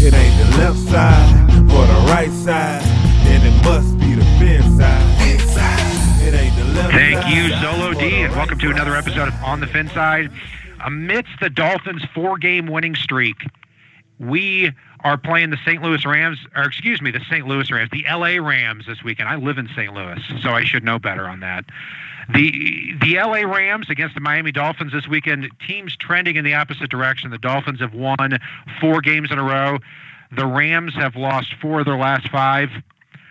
It 0.00 0.14
ain't 0.14 0.52
the 0.52 0.58
left 0.58 0.78
side 0.78 1.50
or 1.72 1.84
the 1.84 2.06
right 2.12 2.30
side, 2.30 2.82
then 3.24 3.44
it 3.44 3.64
must 3.64 3.98
be 3.98 4.14
the 4.14 4.24
fin 4.38 4.62
side. 4.78 5.18
It 6.22 6.34
ain't 6.34 6.56
the 6.56 6.64
left 6.66 6.92
Thank 6.92 7.34
you, 7.34 7.50
Solo 7.56 7.94
D, 7.94 8.22
and 8.22 8.32
welcome 8.32 8.60
to 8.60 8.70
another 8.70 8.94
episode 8.94 9.26
of 9.26 9.34
On 9.42 9.58
the 9.58 9.66
Fin 9.66 9.88
Side. 9.88 10.30
Amidst 10.84 11.32
the 11.40 11.50
Dolphins' 11.50 12.04
four-game 12.14 12.68
winning 12.68 12.94
streak, 12.94 13.38
we 14.20 14.70
are 15.02 15.18
playing 15.18 15.50
the 15.50 15.58
St. 15.64 15.82
Louis 15.82 16.06
Rams, 16.06 16.38
or 16.54 16.62
excuse 16.62 17.02
me, 17.02 17.10
the 17.10 17.24
St. 17.28 17.48
Louis 17.48 17.68
Rams, 17.68 17.90
the 17.90 18.04
LA 18.08 18.36
Rams 18.40 18.86
this 18.86 19.02
weekend. 19.02 19.28
I 19.28 19.34
live 19.34 19.58
in 19.58 19.68
St. 19.74 19.92
Louis, 19.92 20.20
so 20.40 20.50
I 20.50 20.62
should 20.62 20.84
know 20.84 21.00
better 21.00 21.28
on 21.28 21.40
that. 21.40 21.64
The 22.28 22.94
the 23.00 23.16
LA 23.16 23.42
Rams 23.50 23.88
against 23.88 24.14
the 24.14 24.20
Miami 24.20 24.52
Dolphins 24.52 24.92
this 24.92 25.08
weekend. 25.08 25.48
Teams 25.66 25.96
trending 25.96 26.36
in 26.36 26.44
the 26.44 26.54
opposite 26.54 26.90
direction. 26.90 27.30
The 27.30 27.38
Dolphins 27.38 27.80
have 27.80 27.94
won 27.94 28.38
four 28.80 29.00
games 29.00 29.30
in 29.30 29.38
a 29.38 29.44
row. 29.44 29.78
The 30.32 30.46
Rams 30.46 30.94
have 30.94 31.16
lost 31.16 31.54
four 31.60 31.80
of 31.80 31.86
their 31.86 31.96
last 31.96 32.28
five 32.28 32.68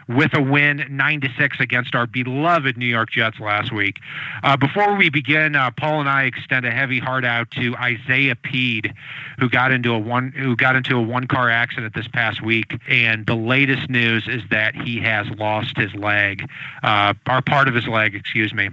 with 0.08 0.34
a 0.34 0.42
win, 0.42 0.86
nine 0.90 1.22
to 1.22 1.30
six 1.38 1.60
against 1.60 1.94
our 1.94 2.08
beloved 2.08 2.78
New 2.78 2.86
York 2.86 3.12
Jets 3.12 3.40
last 3.40 3.72
week. 3.72 4.00
Uh, 4.44 4.56
before 4.56 4.96
we 4.96 5.10
begin, 5.10 5.56
uh, 5.56 5.70
Paul 5.72 6.00
and 6.00 6.10
I 6.10 6.24
extend 6.24 6.66
a 6.66 6.72
heavy 6.72 7.00
heart 7.00 7.26
out 7.26 7.52
to 7.52 7.76
Isaiah 7.76 8.36
Pead, 8.36 8.94
who 9.38 9.50
got 9.50 9.72
into 9.72 9.92
a 9.92 10.00
one 10.00 10.32
who 10.32 10.56
got 10.56 10.76
into 10.76 10.96
a 10.98 11.02
one 11.02 11.28
car 11.28 11.50
accident 11.50 11.94
this 11.94 12.08
past 12.08 12.42
week, 12.42 12.80
and 12.88 13.26
the 13.26 13.36
latest 13.36 13.90
news 13.90 14.28
is 14.28 14.42
that 14.50 14.76
he 14.76 15.00
has 15.02 15.28
lost 15.38 15.78
his 15.78 15.94
leg, 15.94 16.50
uh, 16.84 17.14
or 17.30 17.42
part 17.42 17.68
of 17.68 17.76
his 17.76 17.88
leg, 17.88 18.16
excuse 18.16 18.54
me. 18.54 18.70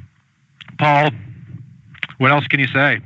Paul, 0.79 1.11
what 2.19 2.31
else 2.31 2.47
can 2.47 2.61
you 2.61 2.67
say? 2.69 3.01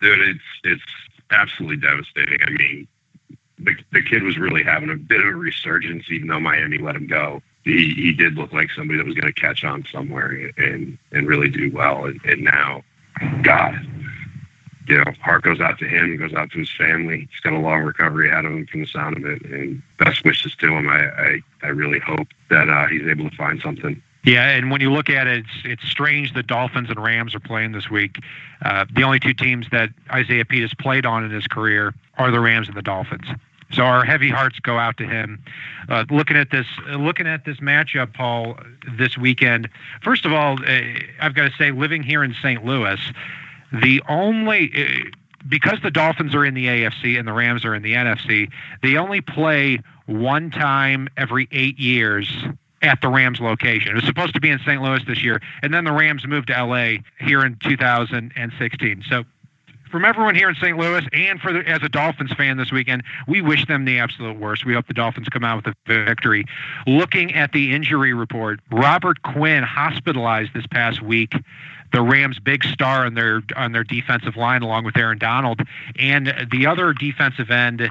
dude, 0.00 0.20
it's 0.20 0.40
it's 0.64 0.82
absolutely 1.30 1.76
devastating. 1.76 2.40
I 2.42 2.50
mean, 2.50 2.88
the 3.58 3.74
the 3.92 4.02
kid 4.02 4.22
was 4.22 4.38
really 4.38 4.62
having 4.62 4.90
a 4.90 4.96
bit 4.96 5.20
of 5.20 5.26
a 5.26 5.36
resurgence, 5.36 6.04
even 6.10 6.28
though 6.28 6.40
Miami 6.40 6.78
let 6.78 6.96
him 6.96 7.06
go. 7.06 7.42
He 7.64 7.94
he 7.94 8.12
did 8.12 8.34
look 8.34 8.52
like 8.52 8.70
somebody 8.70 8.98
that 8.98 9.06
was 9.06 9.14
going 9.14 9.32
to 9.32 9.40
catch 9.40 9.64
on 9.64 9.84
somewhere 9.90 10.52
and 10.56 10.98
and 11.12 11.26
really 11.26 11.48
do 11.48 11.70
well. 11.72 12.04
And, 12.04 12.20
and 12.24 12.42
now, 12.42 12.82
God, 13.42 13.74
you 14.88 14.98
know, 14.98 15.12
heart 15.20 15.42
goes 15.42 15.60
out 15.60 15.78
to 15.80 15.88
him. 15.88 16.16
Goes 16.16 16.34
out 16.34 16.50
to 16.52 16.58
his 16.58 16.70
family. 16.70 17.28
He's 17.30 17.40
got 17.40 17.54
a 17.54 17.58
long 17.58 17.82
recovery 17.82 18.28
ahead 18.28 18.44
of 18.44 18.52
him 18.52 18.66
from 18.66 18.80
the 18.80 18.86
sound 18.86 19.16
of 19.16 19.24
it. 19.24 19.44
And 19.46 19.82
best 19.98 20.24
wishes 20.24 20.54
to 20.56 20.68
him. 20.68 20.88
I 20.88 21.06
I, 21.08 21.40
I 21.62 21.68
really 21.68 21.98
hope 21.98 22.28
that 22.50 22.68
uh, 22.68 22.86
he's 22.86 23.06
able 23.06 23.28
to 23.28 23.36
find 23.36 23.60
something. 23.60 24.00
Yeah, 24.26 24.50
and 24.50 24.72
when 24.72 24.80
you 24.80 24.92
look 24.92 25.08
at 25.08 25.28
it, 25.28 25.38
it's, 25.38 25.64
it's 25.64 25.88
strange 25.88 26.34
the 26.34 26.42
Dolphins 26.42 26.90
and 26.90 27.00
Rams 27.00 27.32
are 27.32 27.40
playing 27.40 27.70
this 27.70 27.88
week. 27.88 28.18
Uh, 28.60 28.84
the 28.92 29.04
only 29.04 29.20
two 29.20 29.32
teams 29.32 29.66
that 29.70 29.90
Isaiah 30.12 30.44
Pead 30.44 30.62
has 30.62 30.74
played 30.74 31.06
on 31.06 31.24
in 31.24 31.30
his 31.30 31.46
career 31.46 31.94
are 32.18 32.32
the 32.32 32.40
Rams 32.40 32.66
and 32.66 32.76
the 32.76 32.82
Dolphins. 32.82 33.26
So 33.70 33.84
our 33.84 34.04
heavy 34.04 34.28
hearts 34.28 34.58
go 34.58 34.78
out 34.78 34.96
to 34.96 35.06
him. 35.06 35.42
Uh, 35.88 36.04
looking 36.10 36.36
at 36.36 36.50
this, 36.50 36.66
looking 36.88 37.28
at 37.28 37.44
this 37.44 37.58
matchup, 37.58 38.14
Paul, 38.14 38.58
this 38.98 39.16
weekend. 39.16 39.68
First 40.02 40.24
of 40.24 40.32
all, 40.32 40.60
uh, 40.60 40.80
I've 41.20 41.34
got 41.34 41.48
to 41.48 41.56
say, 41.56 41.70
living 41.70 42.02
here 42.02 42.24
in 42.24 42.34
St. 42.42 42.64
Louis, 42.64 43.00
the 43.72 44.02
only 44.08 44.72
uh, 44.76 45.08
because 45.48 45.78
the 45.84 45.90
Dolphins 45.92 46.34
are 46.34 46.44
in 46.44 46.54
the 46.54 46.66
AFC 46.66 47.16
and 47.16 47.28
the 47.28 47.32
Rams 47.32 47.64
are 47.64 47.76
in 47.76 47.82
the 47.82 47.94
NFC, 47.94 48.50
they 48.82 48.96
only 48.96 49.20
play 49.20 49.78
one 50.06 50.50
time 50.50 51.08
every 51.16 51.46
eight 51.52 51.78
years 51.78 52.28
at 52.86 53.00
the 53.00 53.08
Rams 53.08 53.40
location. 53.40 53.92
It 53.92 53.94
was 53.96 54.04
supposed 54.04 54.34
to 54.34 54.40
be 54.40 54.50
in 54.50 54.58
St. 54.60 54.80
Louis 54.80 55.02
this 55.06 55.22
year, 55.22 55.40
and 55.62 55.74
then 55.74 55.84
the 55.84 55.92
Rams 55.92 56.26
moved 56.26 56.48
to 56.48 56.64
LA 56.64 56.98
here 57.18 57.44
in 57.44 57.56
2016. 57.62 59.04
So 59.08 59.24
from 59.90 60.04
everyone 60.04 60.34
here 60.34 60.48
in 60.48 60.54
St. 60.56 60.76
Louis 60.76 61.04
and 61.12 61.40
for 61.40 61.52
the, 61.52 61.60
as 61.68 61.82
a 61.82 61.88
Dolphins 61.88 62.32
fan 62.32 62.56
this 62.56 62.72
weekend, 62.72 63.02
we 63.26 63.40
wish 63.40 63.66
them 63.66 63.84
the 63.84 63.98
absolute 63.98 64.38
worst. 64.38 64.64
We 64.64 64.74
hope 64.74 64.86
the 64.86 64.94
Dolphins 64.94 65.28
come 65.28 65.44
out 65.44 65.64
with 65.64 65.74
a 65.74 66.04
victory. 66.04 66.44
Looking 66.86 67.34
at 67.34 67.52
the 67.52 67.72
injury 67.74 68.12
report, 68.12 68.60
Robert 68.70 69.22
Quinn 69.22 69.62
hospitalized 69.62 70.52
this 70.54 70.66
past 70.66 71.02
week. 71.02 71.34
The 71.92 72.02
Rams' 72.02 72.40
big 72.40 72.64
star 72.64 73.06
on 73.06 73.14
their 73.14 73.42
on 73.54 73.70
their 73.70 73.84
defensive 73.84 74.36
line, 74.36 74.62
along 74.62 74.84
with 74.84 74.96
Aaron 74.96 75.18
Donald, 75.18 75.60
and 75.98 76.34
the 76.50 76.66
other 76.66 76.92
defensive 76.92 77.48
end, 77.48 77.88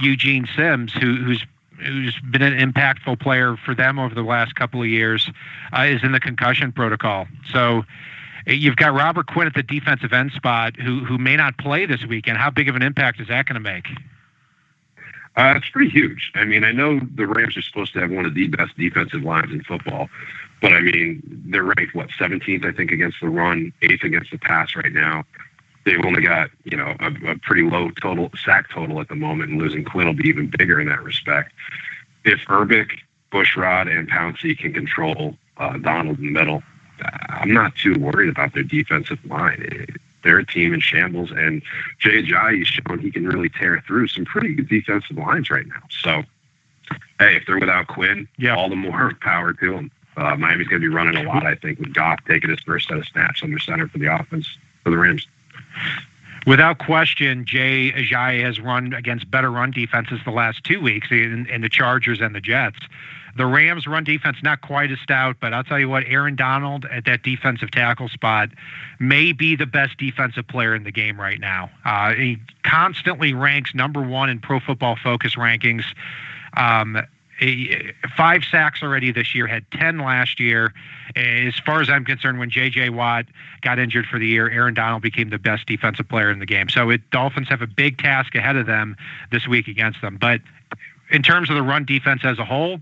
Eugene 0.00 0.48
Sims, 0.56 0.92
who, 0.92 1.14
who's 1.16 1.46
who's 1.78 2.18
been 2.30 2.42
an 2.42 2.58
impactful 2.58 3.20
player 3.20 3.56
for 3.56 3.74
them 3.74 3.98
over 3.98 4.14
the 4.14 4.22
last 4.22 4.54
couple 4.54 4.82
of 4.82 4.88
years, 4.88 5.30
uh, 5.76 5.82
is 5.82 6.02
in 6.02 6.12
the 6.12 6.20
concussion 6.20 6.72
protocol. 6.72 7.26
So 7.50 7.84
You've 8.46 8.76
got 8.76 8.94
Robert 8.94 9.26
Quinn 9.26 9.48
at 9.48 9.54
the 9.54 9.62
defensive 9.64 10.12
end 10.12 10.30
spot, 10.30 10.76
who 10.76 11.04
who 11.04 11.18
may 11.18 11.36
not 11.36 11.58
play 11.58 11.84
this 11.84 12.04
weekend. 12.06 12.38
How 12.38 12.48
big 12.48 12.68
of 12.68 12.76
an 12.76 12.82
impact 12.82 13.20
is 13.20 13.26
that 13.26 13.46
going 13.46 13.54
to 13.54 13.60
make? 13.60 13.88
Uh, 15.36 15.54
it's 15.56 15.68
pretty 15.68 15.90
huge. 15.90 16.30
I 16.34 16.44
mean, 16.44 16.64
I 16.64 16.72
know 16.72 17.00
the 17.14 17.26
Rams 17.26 17.56
are 17.56 17.62
supposed 17.62 17.92
to 17.94 18.00
have 18.00 18.10
one 18.10 18.24
of 18.24 18.34
the 18.34 18.46
best 18.46 18.76
defensive 18.78 19.22
lines 19.22 19.52
in 19.52 19.62
football, 19.64 20.08
but 20.62 20.72
I 20.72 20.80
mean, 20.80 21.22
they're 21.46 21.64
ranked 21.64 21.94
what 21.94 22.08
17th, 22.10 22.64
I 22.64 22.72
think, 22.72 22.90
against 22.90 23.20
the 23.20 23.28
run, 23.28 23.72
eighth 23.82 24.02
against 24.02 24.30
the 24.30 24.38
pass 24.38 24.74
right 24.74 24.92
now. 24.92 25.24
They've 25.86 26.04
only 26.04 26.20
got 26.20 26.50
you 26.64 26.76
know 26.76 26.94
a, 27.00 27.30
a 27.30 27.38
pretty 27.38 27.62
low 27.62 27.90
total 28.02 28.30
sack 28.44 28.68
total 28.70 29.00
at 29.00 29.08
the 29.08 29.14
moment, 29.14 29.50
and 29.52 29.60
losing 29.62 29.84
Quinn 29.84 30.06
will 30.08 30.14
be 30.14 30.28
even 30.28 30.50
bigger 30.58 30.80
in 30.80 30.88
that 30.88 31.02
respect. 31.02 31.52
If 32.24 32.40
Urbik, 32.48 32.90
Bushrod, 33.32 33.88
and 33.88 34.10
Pouncey 34.10 34.58
can 34.58 34.72
control 34.74 35.38
uh, 35.58 35.78
Donald 35.78 36.18
in 36.18 36.26
the 36.26 36.32
middle, 36.32 36.62
I'm 37.28 37.54
not 37.54 37.76
too 37.76 37.94
worried 38.00 38.28
about 38.28 38.52
their 38.52 38.64
defensive 38.64 39.24
line. 39.26 39.86
They're 40.24 40.38
a 40.38 40.44
team 40.46 40.74
in 40.74 40.80
shambles, 40.80 41.30
and 41.30 41.62
Jay 42.00 42.20
Ajayi's 42.20 42.66
shown 42.66 42.98
he 42.98 43.12
can 43.12 43.24
really 43.28 43.48
tear 43.48 43.80
through 43.86 44.08
some 44.08 44.24
pretty 44.24 44.54
good 44.54 44.68
defensive 44.68 45.16
lines 45.16 45.50
right 45.50 45.68
now. 45.68 45.82
So, 45.88 46.24
hey, 47.20 47.36
if 47.36 47.44
they're 47.46 47.60
without 47.60 47.86
Quinn, 47.86 48.26
Yeah. 48.38 48.56
all 48.56 48.68
the 48.68 48.74
more 48.74 49.12
power 49.20 49.52
to 49.52 49.70
them. 49.72 49.90
Uh, 50.16 50.34
Miami's 50.34 50.66
going 50.66 50.82
to 50.82 50.88
be 50.88 50.92
running 50.92 51.14
a 51.14 51.28
lot, 51.28 51.46
I 51.46 51.54
think, 51.54 51.78
with 51.78 51.94
Goff 51.94 52.18
taking 52.26 52.50
his 52.50 52.58
first 52.60 52.88
set 52.88 52.96
of 52.96 53.06
snaps 53.06 53.42
under 53.44 53.60
center 53.60 53.86
for 53.86 53.98
the 53.98 54.12
offense 54.12 54.48
for 54.82 54.90
the 54.90 54.96
Rams. 54.96 55.28
Without 56.46 56.78
question, 56.78 57.44
Jay 57.44 57.90
Ajayi 57.92 58.42
has 58.42 58.60
run 58.60 58.92
against 58.92 59.28
better 59.30 59.50
run 59.50 59.72
defenses 59.72 60.20
the 60.24 60.30
last 60.30 60.62
two 60.62 60.80
weeks 60.80 61.08
in, 61.10 61.46
in 61.46 61.60
the 61.60 61.68
Chargers 61.68 62.20
and 62.20 62.34
the 62.34 62.40
Jets. 62.40 62.78
The 63.36 63.44
Rams' 63.44 63.86
run 63.86 64.04
defense 64.04 64.38
not 64.42 64.62
quite 64.62 64.90
as 64.90 64.98
stout, 65.00 65.36
but 65.40 65.52
I'll 65.52 65.64
tell 65.64 65.78
you 65.78 65.90
what, 65.90 66.04
Aaron 66.06 66.36
Donald 66.36 66.86
at 66.86 67.04
that 67.04 67.22
defensive 67.22 67.70
tackle 67.70 68.08
spot 68.08 68.48
may 68.98 69.32
be 69.32 69.56
the 69.56 69.66
best 69.66 69.98
defensive 69.98 70.46
player 70.46 70.74
in 70.74 70.84
the 70.84 70.92
game 70.92 71.20
right 71.20 71.38
now. 71.38 71.70
Uh, 71.84 72.14
he 72.14 72.38
constantly 72.62 73.34
ranks 73.34 73.74
number 73.74 74.00
one 74.00 74.30
in 74.30 74.38
Pro 74.38 74.60
Football 74.60 74.96
Focus 74.96 75.34
rankings. 75.34 75.84
Um, 76.56 76.98
five 78.16 78.42
sacks 78.44 78.82
already 78.82 79.12
this 79.12 79.34
year, 79.34 79.46
had 79.46 79.70
10 79.72 79.98
last 79.98 80.40
year. 80.40 80.72
As 81.14 81.54
far 81.58 81.80
as 81.80 81.90
I'm 81.90 82.04
concerned, 82.04 82.38
when 82.38 82.50
J.J. 82.50 82.90
Watt 82.90 83.26
got 83.62 83.78
injured 83.78 84.06
for 84.06 84.18
the 84.18 84.26
year, 84.26 84.50
Aaron 84.50 84.74
Donald 84.74 85.02
became 85.02 85.30
the 85.30 85.38
best 85.38 85.66
defensive 85.66 86.08
player 86.08 86.30
in 86.30 86.38
the 86.38 86.46
game. 86.46 86.68
So 86.68 86.90
it, 86.90 87.08
Dolphins 87.10 87.48
have 87.48 87.62
a 87.62 87.66
big 87.66 87.98
task 87.98 88.34
ahead 88.34 88.56
of 88.56 88.66
them 88.66 88.96
this 89.30 89.46
week 89.46 89.68
against 89.68 90.00
them. 90.00 90.16
But 90.20 90.40
in 91.10 91.22
terms 91.22 91.50
of 91.50 91.56
the 91.56 91.62
run 91.62 91.84
defense 91.84 92.22
as 92.24 92.38
a 92.38 92.44
whole, 92.44 92.80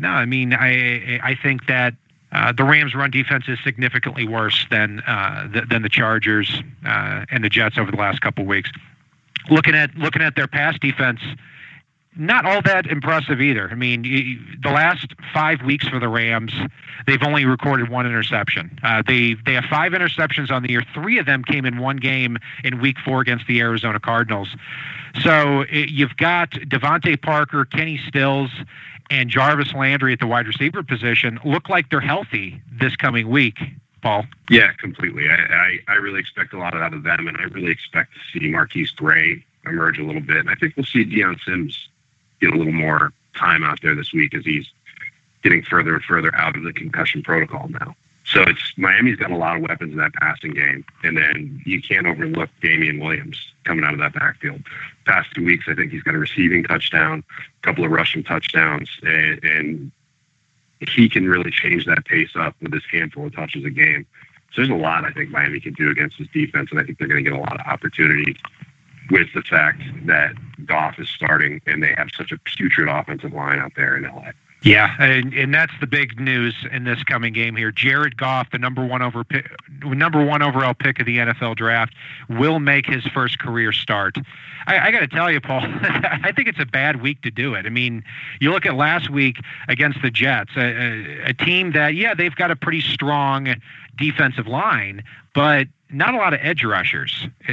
no, 0.00 0.08
I 0.08 0.24
mean, 0.24 0.54
I 0.54 1.20
I 1.22 1.34
think 1.34 1.66
that 1.66 1.94
uh, 2.32 2.52
the 2.52 2.64
Rams' 2.64 2.94
run 2.94 3.10
defense 3.10 3.44
is 3.48 3.58
significantly 3.62 4.26
worse 4.26 4.66
than 4.70 5.00
uh, 5.00 5.48
the, 5.52 5.62
than 5.62 5.82
the 5.82 5.88
Chargers 5.88 6.62
uh, 6.86 7.24
and 7.30 7.44
the 7.44 7.48
Jets 7.48 7.76
over 7.76 7.90
the 7.90 7.96
last 7.96 8.20
couple 8.20 8.44
weeks. 8.44 8.70
Looking 9.50 9.74
at 9.74 9.94
looking 9.96 10.22
at 10.22 10.36
their 10.36 10.46
pass 10.46 10.78
defense, 10.78 11.20
not 12.16 12.44
all 12.44 12.60
that 12.62 12.86
impressive 12.86 13.40
either. 13.40 13.68
I 13.70 13.74
mean, 13.74 14.02
the 14.62 14.70
last 14.70 15.14
five 15.32 15.62
weeks 15.62 15.88
for 15.88 16.00
the 16.00 16.08
Rams, 16.08 16.52
they've 17.06 17.22
only 17.22 17.44
recorded 17.44 17.88
one 17.88 18.04
interception. 18.06 18.78
Uh, 18.82 19.02
they 19.06 19.34
they 19.46 19.54
have 19.54 19.64
five 19.64 19.92
interceptions 19.92 20.50
on 20.50 20.62
the 20.62 20.70
year. 20.70 20.82
Three 20.92 21.18
of 21.18 21.26
them 21.26 21.44
came 21.44 21.64
in 21.64 21.78
one 21.78 21.98
game 21.98 22.36
in 22.64 22.80
Week 22.80 22.96
Four 23.04 23.20
against 23.20 23.46
the 23.46 23.60
Arizona 23.60 24.00
Cardinals. 24.00 24.56
So 25.22 25.62
it, 25.62 25.90
you've 25.90 26.16
got 26.16 26.50
DeVante 26.50 27.20
Parker, 27.20 27.64
Kenny 27.64 28.00
Stills, 28.08 28.50
and 29.08 29.30
Jarvis 29.30 29.72
Landry 29.72 30.12
at 30.12 30.20
the 30.20 30.26
wide 30.26 30.46
receiver 30.46 30.82
position 30.82 31.38
look 31.44 31.68
like 31.68 31.90
they're 31.90 32.00
healthy 32.00 32.60
this 32.72 32.96
coming 32.96 33.28
week. 33.28 33.58
Paul? 34.02 34.24
Yeah, 34.48 34.72
completely. 34.78 35.28
I, 35.28 35.34
I, 35.34 35.78
I 35.88 35.94
really 35.96 36.20
expect 36.20 36.54
a 36.54 36.58
lot 36.58 36.74
out 36.74 36.94
of 36.94 37.02
them, 37.02 37.28
and 37.28 37.36
I 37.36 37.42
really 37.44 37.70
expect 37.70 38.14
to 38.14 38.20
see 38.32 38.46
MarQueis 38.46 38.96
Gray 38.96 39.44
emerge 39.66 39.98
a 39.98 40.04
little 40.04 40.22
bit. 40.22 40.38
And 40.38 40.48
I 40.48 40.54
think 40.54 40.74
we'll 40.74 40.86
see 40.86 41.04
Dion 41.04 41.36
Sims 41.44 41.89
get 42.40 42.52
a 42.52 42.56
little 42.56 42.72
more 42.72 43.12
time 43.36 43.62
out 43.62 43.80
there 43.82 43.94
this 43.94 44.12
week 44.12 44.34
as 44.34 44.44
he's 44.44 44.66
getting 45.42 45.62
further 45.62 45.94
and 45.94 46.04
further 46.04 46.34
out 46.34 46.56
of 46.56 46.62
the 46.62 46.72
concussion 46.72 47.22
protocol 47.22 47.68
now. 47.68 47.94
So 48.24 48.42
it's 48.42 48.72
Miami's 48.76 49.16
got 49.16 49.32
a 49.32 49.36
lot 49.36 49.56
of 49.56 49.62
weapons 49.62 49.92
in 49.92 49.98
that 49.98 50.14
passing 50.14 50.52
game, 50.52 50.84
and 51.02 51.16
then 51.16 51.60
you 51.64 51.82
can't 51.82 52.06
overlook 52.06 52.48
Damien 52.62 53.00
Williams 53.00 53.36
coming 53.64 53.84
out 53.84 53.92
of 53.92 53.98
that 54.00 54.14
backfield. 54.14 54.62
Past 55.04 55.30
two 55.34 55.44
weeks, 55.44 55.64
I 55.68 55.74
think 55.74 55.90
he's 55.90 56.02
got 56.02 56.14
a 56.14 56.18
receiving 56.18 56.62
touchdown, 56.62 57.24
a 57.62 57.66
couple 57.66 57.84
of 57.84 57.90
rushing 57.90 58.22
touchdowns, 58.22 58.88
and, 59.02 59.42
and 59.42 59.92
he 60.80 61.08
can 61.08 61.28
really 61.28 61.50
change 61.50 61.86
that 61.86 62.04
pace 62.04 62.30
up 62.36 62.54
with 62.62 62.72
his 62.72 62.84
handful 62.92 63.26
of 63.26 63.34
touches 63.34 63.64
a 63.64 63.70
game. 63.70 64.06
So 64.52 64.62
there's 64.62 64.68
a 64.68 64.74
lot 64.74 65.04
I 65.04 65.10
think 65.10 65.30
Miami 65.30 65.58
can 65.58 65.74
do 65.74 65.90
against 65.90 66.18
this 66.18 66.28
defense, 66.32 66.70
and 66.70 66.78
I 66.78 66.84
think 66.84 66.98
they're 66.98 67.08
going 67.08 67.24
to 67.24 67.30
get 67.30 67.38
a 67.38 67.42
lot 67.42 67.58
of 67.58 67.66
opportunity 67.66 68.36
with 69.10 69.28
the 69.34 69.42
fact 69.42 69.82
that 70.06 70.34
Goff 70.66 70.98
is 70.98 71.08
starting 71.08 71.60
and 71.66 71.82
they 71.82 71.94
have 71.96 72.08
such 72.16 72.32
a 72.32 72.38
putrid 72.38 72.88
offensive 72.88 73.32
line 73.32 73.58
out 73.58 73.72
there 73.76 73.96
in 73.96 74.04
LA. 74.04 74.30
Yeah, 74.62 74.94
and, 74.98 75.32
and 75.32 75.54
that's 75.54 75.72
the 75.80 75.86
big 75.86 76.20
news 76.20 76.54
in 76.70 76.84
this 76.84 77.02
coming 77.02 77.32
game 77.32 77.56
here. 77.56 77.72
Jared 77.72 78.18
Goff, 78.18 78.50
the 78.50 78.58
number 78.58 78.84
one 78.84 79.00
over 79.00 79.24
pick, 79.24 79.50
number 79.82 80.22
one 80.22 80.42
overall 80.42 80.74
pick 80.74 81.00
of 81.00 81.06
the 81.06 81.16
NFL 81.16 81.56
draft, 81.56 81.94
will 82.28 82.60
make 82.60 82.84
his 82.84 83.06
first 83.06 83.38
career 83.38 83.72
start. 83.72 84.16
I, 84.66 84.88
I 84.88 84.90
got 84.90 85.00
to 85.00 85.08
tell 85.08 85.30
you, 85.30 85.40
Paul, 85.40 85.62
I 85.64 86.30
think 86.36 86.46
it's 86.46 86.60
a 86.60 86.66
bad 86.66 87.00
week 87.00 87.22
to 87.22 87.30
do 87.30 87.54
it. 87.54 87.64
I 87.64 87.70
mean, 87.70 88.04
you 88.40 88.50
look 88.50 88.66
at 88.66 88.74
last 88.74 89.08
week 89.08 89.38
against 89.68 90.02
the 90.02 90.10
Jets, 90.10 90.50
a, 90.56 90.60
a, 90.60 91.30
a 91.30 91.32
team 91.32 91.72
that 91.72 91.94
yeah 91.94 92.12
they've 92.12 92.36
got 92.36 92.50
a 92.50 92.56
pretty 92.56 92.82
strong 92.82 93.54
defensive 93.96 94.46
line, 94.46 95.02
but 95.34 95.68
not 95.92 96.14
a 96.14 96.16
lot 96.16 96.34
of 96.34 96.40
edge 96.42 96.64
rushers. 96.64 97.26
Uh, 97.48 97.52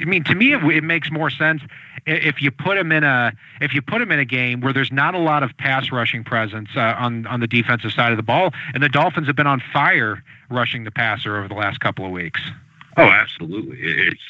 I 0.00 0.04
mean, 0.04 0.24
to 0.24 0.34
me, 0.34 0.52
it, 0.52 0.62
it 0.64 0.84
makes 0.84 1.10
more 1.10 1.30
sense 1.30 1.62
if 2.06 2.40
you 2.40 2.50
put 2.50 2.78
him 2.78 2.92
in 2.92 3.04
a 3.04 3.32
if 3.60 3.74
you 3.74 3.82
put 3.82 4.00
him 4.00 4.10
in 4.10 4.18
a 4.18 4.24
game 4.24 4.60
where 4.60 4.72
there's 4.72 4.92
not 4.92 5.14
a 5.14 5.18
lot 5.18 5.42
of 5.42 5.56
pass 5.56 5.90
rushing 5.90 6.24
presence 6.24 6.70
uh, 6.76 6.94
on 6.98 7.26
on 7.26 7.40
the 7.40 7.46
defensive 7.46 7.92
side 7.92 8.12
of 8.12 8.16
the 8.16 8.22
ball, 8.22 8.52
and 8.74 8.82
the 8.82 8.88
Dolphins 8.88 9.26
have 9.26 9.36
been 9.36 9.46
on 9.46 9.62
fire 9.72 10.22
rushing 10.50 10.84
the 10.84 10.90
passer 10.90 11.36
over 11.36 11.48
the 11.48 11.54
last 11.54 11.80
couple 11.80 12.04
of 12.04 12.10
weeks. 12.10 12.40
Oh, 12.96 13.08
absolutely. 13.08 13.78
It's 13.80 14.20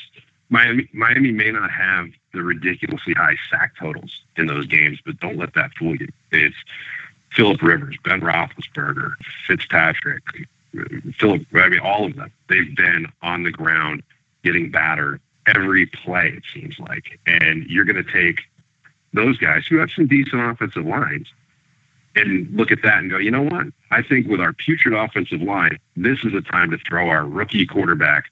Miami. 0.48 0.88
Miami 0.92 1.32
may 1.32 1.50
not 1.50 1.70
have 1.70 2.08
the 2.32 2.42
ridiculously 2.42 3.14
high 3.14 3.36
sack 3.50 3.72
totals 3.78 4.22
in 4.36 4.46
those 4.46 4.66
games, 4.66 4.98
but 5.04 5.18
don't 5.20 5.36
let 5.36 5.54
that 5.54 5.70
fool 5.78 5.96
you. 5.96 6.08
It's 6.30 6.56
Philip 7.32 7.62
Rivers, 7.62 7.96
Ben 8.04 8.20
Roethlisberger, 8.20 9.14
Fitzpatrick, 9.46 10.22
Philip. 11.18 11.46
I 11.54 11.68
mean, 11.68 11.80
all 11.80 12.06
of 12.06 12.16
them. 12.16 12.32
They've 12.48 12.74
been 12.76 13.06
on 13.22 13.42
the 13.42 13.50
ground 13.50 14.02
getting 14.44 14.70
battered 14.70 15.20
every 15.46 15.86
play, 15.86 16.34
it 16.36 16.44
seems 16.54 16.78
like. 16.78 17.18
And 17.26 17.64
you're 17.66 17.84
going 17.84 18.02
to 18.02 18.12
take 18.12 18.42
those 19.12 19.36
guys 19.38 19.66
who 19.66 19.78
have 19.78 19.90
some 19.90 20.06
decent 20.06 20.40
offensive 20.40 20.86
lines 20.86 21.28
and 22.16 22.48
look 22.56 22.70
at 22.70 22.82
that 22.82 22.98
and 22.98 23.10
go, 23.10 23.18
you 23.18 23.30
know 23.30 23.42
what? 23.42 23.66
I 23.90 24.02
think 24.02 24.28
with 24.28 24.40
our 24.40 24.52
putrid 24.52 24.94
offensive 24.94 25.42
line, 25.42 25.78
this 25.96 26.24
is 26.24 26.34
a 26.34 26.40
time 26.40 26.70
to 26.70 26.78
throw 26.78 27.08
our 27.08 27.24
rookie 27.24 27.66
quarterback 27.66 28.30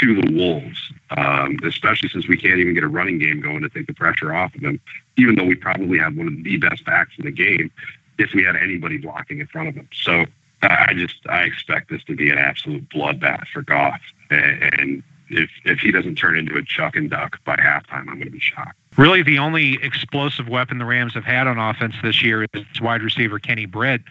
to 0.00 0.20
the 0.20 0.32
wolves, 0.32 0.92
um, 1.16 1.58
especially 1.64 2.08
since 2.10 2.28
we 2.28 2.36
can't 2.36 2.58
even 2.60 2.74
get 2.74 2.84
a 2.84 2.88
running 2.88 3.18
game 3.18 3.40
going 3.40 3.62
to 3.62 3.68
take 3.68 3.86
the 3.86 3.94
pressure 3.94 4.34
off 4.34 4.54
of 4.54 4.60
them, 4.60 4.80
even 5.16 5.34
though 5.34 5.44
we 5.44 5.54
probably 5.54 5.98
have 5.98 6.16
one 6.16 6.28
of 6.28 6.44
the 6.44 6.56
best 6.58 6.84
backs 6.84 7.12
in 7.18 7.24
the 7.24 7.30
game 7.30 7.70
if 8.18 8.34
we 8.34 8.44
had 8.44 8.56
anybody 8.56 8.98
blocking 8.98 9.40
in 9.40 9.46
front 9.46 9.68
of 9.68 9.74
them. 9.74 9.88
So 9.92 10.26
I 10.62 10.92
just 10.94 11.16
I 11.28 11.42
expect 11.42 11.90
this 11.90 12.02
to 12.04 12.16
be 12.16 12.30
an 12.30 12.38
absolute 12.38 12.88
bloodbath 12.88 13.46
for 13.48 13.62
Goff, 13.62 14.00
and 14.30 15.02
if 15.30 15.50
if 15.64 15.78
he 15.78 15.92
doesn't 15.92 16.16
turn 16.16 16.36
into 16.36 16.56
a 16.56 16.62
chuck 16.64 16.96
and 16.96 17.08
duck 17.08 17.42
by 17.44 17.56
halftime, 17.56 18.08
I'm 18.08 18.16
going 18.16 18.24
to 18.24 18.30
be 18.30 18.40
shocked. 18.40 18.76
Really, 18.96 19.22
the 19.22 19.38
only 19.38 19.74
explosive 19.82 20.48
weapon 20.48 20.78
the 20.78 20.84
Rams 20.84 21.14
have 21.14 21.24
had 21.24 21.46
on 21.46 21.58
offense 21.58 21.94
this 22.02 22.22
year 22.22 22.46
is 22.52 22.80
wide 22.80 23.02
receiver 23.02 23.38
Kenny 23.38 23.66
Britt. 23.66 24.02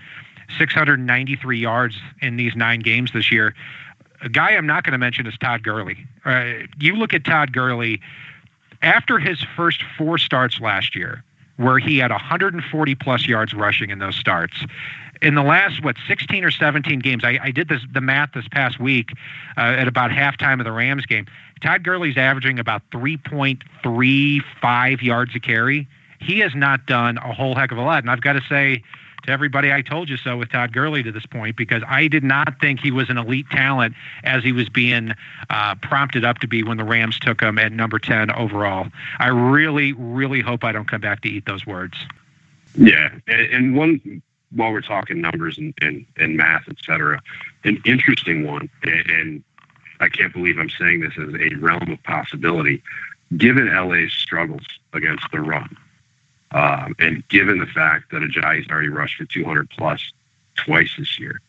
693 0.58 1.60
yards 1.60 1.98
in 2.22 2.38
these 2.38 2.56
nine 2.56 2.80
games 2.80 3.12
this 3.12 3.32
year. 3.32 3.54
A 4.22 4.30
guy 4.30 4.52
I'm 4.52 4.66
not 4.66 4.84
going 4.84 4.94
to 4.94 4.98
mention 4.98 5.28
is 5.28 5.38
Todd 5.38 5.62
Gurley. 5.62 6.08
Uh, 6.24 6.54
you 6.80 6.96
look 6.96 7.14
at 7.14 7.26
Todd 7.26 7.52
Gurley 7.52 8.00
after 8.82 9.20
his 9.20 9.44
first 9.56 9.84
four 9.98 10.18
starts 10.18 10.60
last 10.60 10.96
year, 10.96 11.24
where 11.58 11.80
he 11.80 11.98
had 11.98 12.12
140 12.12 12.96
plus 12.96 13.28
yards 13.28 13.54
rushing 13.54 13.90
in 13.90 14.00
those 14.00 14.16
starts 14.16 14.66
in 15.22 15.36
the 15.36 15.44
last 15.44 15.84
what 15.84 15.96
16 16.08 16.44
or 16.44 16.52
17 16.52 17.00
games 17.00 17.24
i, 17.24 17.40
I 17.42 17.52
did 17.52 17.70
this 17.70 17.82
the 17.92 18.02
math 18.02 18.34
this 18.34 18.48
past 18.50 18.80
week 18.80 19.12
uh, 19.58 19.62
at 19.62 19.88
about 19.88 20.12
halftime 20.12 20.60
of 20.60 20.66
the 20.66 20.72
rams 20.72 21.06
game 21.06 21.28
todd 21.62 21.84
gurley's 21.84 22.18
averaging 22.18 22.58
about 22.60 22.82
3.35 22.92 25.02
yards 25.02 25.36
a 25.36 25.40
carry. 25.40 25.88
He 26.20 26.40
has 26.40 26.54
not 26.56 26.88
done 26.88 27.18
a 27.18 27.34
whole 27.34 27.56
heck 27.56 27.72
of 27.72 27.78
a 27.78 27.82
lot. 27.82 28.04
And 28.04 28.10
i've 28.10 28.22
got 28.22 28.34
to 28.34 28.42
say 28.48 28.84
to 29.24 29.32
everybody 29.32 29.74
i 29.74 29.82
told 29.82 30.10
you 30.10 30.18
so 30.18 30.38
with 30.38 30.52
todd 30.52 30.74
gurley 30.74 31.02
to 31.04 31.12
this 31.12 31.26
point 31.26 31.58
because 31.58 31.82
i 31.88 32.08
did 32.08 32.24
not 32.24 32.62
think 32.62 32.80
he 32.80 32.92
was 32.92 33.10
an 33.10 33.18
elite 33.18 33.50
talent 33.50 33.96
as 34.24 34.44
he 34.44 34.52
was 34.52 34.70
being 34.70 35.14
uh, 35.50 35.74
prompted 35.76 36.24
up 36.24 36.38
to 36.40 36.48
be 36.48 36.62
when 36.64 36.78
the 36.78 36.84
rams 36.84 37.18
took 37.20 37.42
him 37.42 37.58
at 37.58 37.72
number 37.72 37.98
10 38.00 38.32
overall. 38.32 38.88
I 39.20 39.30
really 39.30 39.94
really 39.94 40.42
hope 40.42 40.64
i 40.64 40.72
don't 40.72 40.88
come 40.88 41.02
back 41.02 41.22
to 41.22 41.30
eat 41.30 41.46
those 41.46 41.66
words. 41.66 41.98
Yeah, 42.76 43.10
and, 43.28 43.76
one 43.76 44.22
while 44.56 44.72
we're 44.72 44.82
talking 44.82 45.22
numbers 45.22 45.58
and, 45.58 45.74
and, 45.82 46.06
and 46.18 46.38
math, 46.38 46.64
et 46.70 46.78
cetera, 46.84 47.22
an 47.64 47.82
interesting 47.86 48.46
one, 48.46 48.70
and, 48.84 49.10
and 49.10 49.44
I 50.00 50.10
can't 50.10 50.34
believe 50.34 50.58
I'm 50.58 50.70
saying 50.70 51.02
this 51.02 51.14
as 51.18 51.34
a 51.34 51.56
realm 51.56 51.92
of 51.92 52.02
possibility, 52.04 52.82
given 53.36 53.68
LA's 53.68 54.14
struggles 54.14 54.66
against 54.94 55.26
the 55.32 55.42
run, 55.42 55.76
um, 56.52 56.96
and 57.00 57.28
given 57.28 57.60
the 57.60 57.66
fact 57.66 58.12
that 58.12 58.22
Ajayi's 58.22 58.70
already 58.70 58.90
rushed 58.90 59.18
for 59.18 59.26
200 59.26 59.70
plus 59.70 60.14
twice 60.56 60.92
this 60.98 61.20
year, 61.20 61.42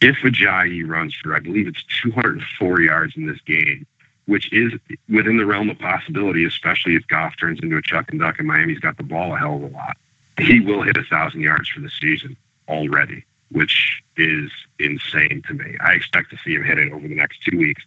if 0.00 0.16
Ajayi 0.18 0.88
runs 0.88 1.14
for, 1.14 1.34
I 1.34 1.40
believe 1.40 1.66
it's 1.66 1.84
204 2.02 2.80
yards 2.80 3.16
in 3.16 3.26
this 3.26 3.40
game, 3.40 3.86
which 4.26 4.52
is 4.52 4.72
within 5.08 5.36
the 5.36 5.44
realm 5.44 5.68
of 5.68 5.78
possibility, 5.78 6.44
especially 6.44 6.94
if 6.94 7.06
Goff 7.08 7.34
turns 7.38 7.58
into 7.60 7.76
a 7.76 7.82
chuck 7.82 8.10
and 8.10 8.20
duck 8.20 8.38
and 8.38 8.46
Miami's 8.46 8.78
got 8.78 8.96
the 8.96 9.02
ball 9.02 9.34
a 9.34 9.38
hell 9.38 9.56
of 9.56 9.62
a 9.64 9.66
lot 9.66 9.96
he 10.38 10.60
will 10.60 10.82
hit 10.82 10.96
a 10.96 11.04
thousand 11.04 11.40
yards 11.40 11.68
for 11.68 11.80
the 11.80 11.90
season 11.90 12.36
already, 12.68 13.24
which 13.50 14.02
is 14.16 14.50
insane 14.78 15.42
to 15.48 15.54
me. 15.54 15.76
I 15.80 15.92
expect 15.92 16.30
to 16.30 16.36
see 16.44 16.54
him 16.54 16.64
hit 16.64 16.78
it 16.78 16.92
over 16.92 17.06
the 17.06 17.14
next 17.14 17.42
two 17.42 17.58
weeks. 17.58 17.84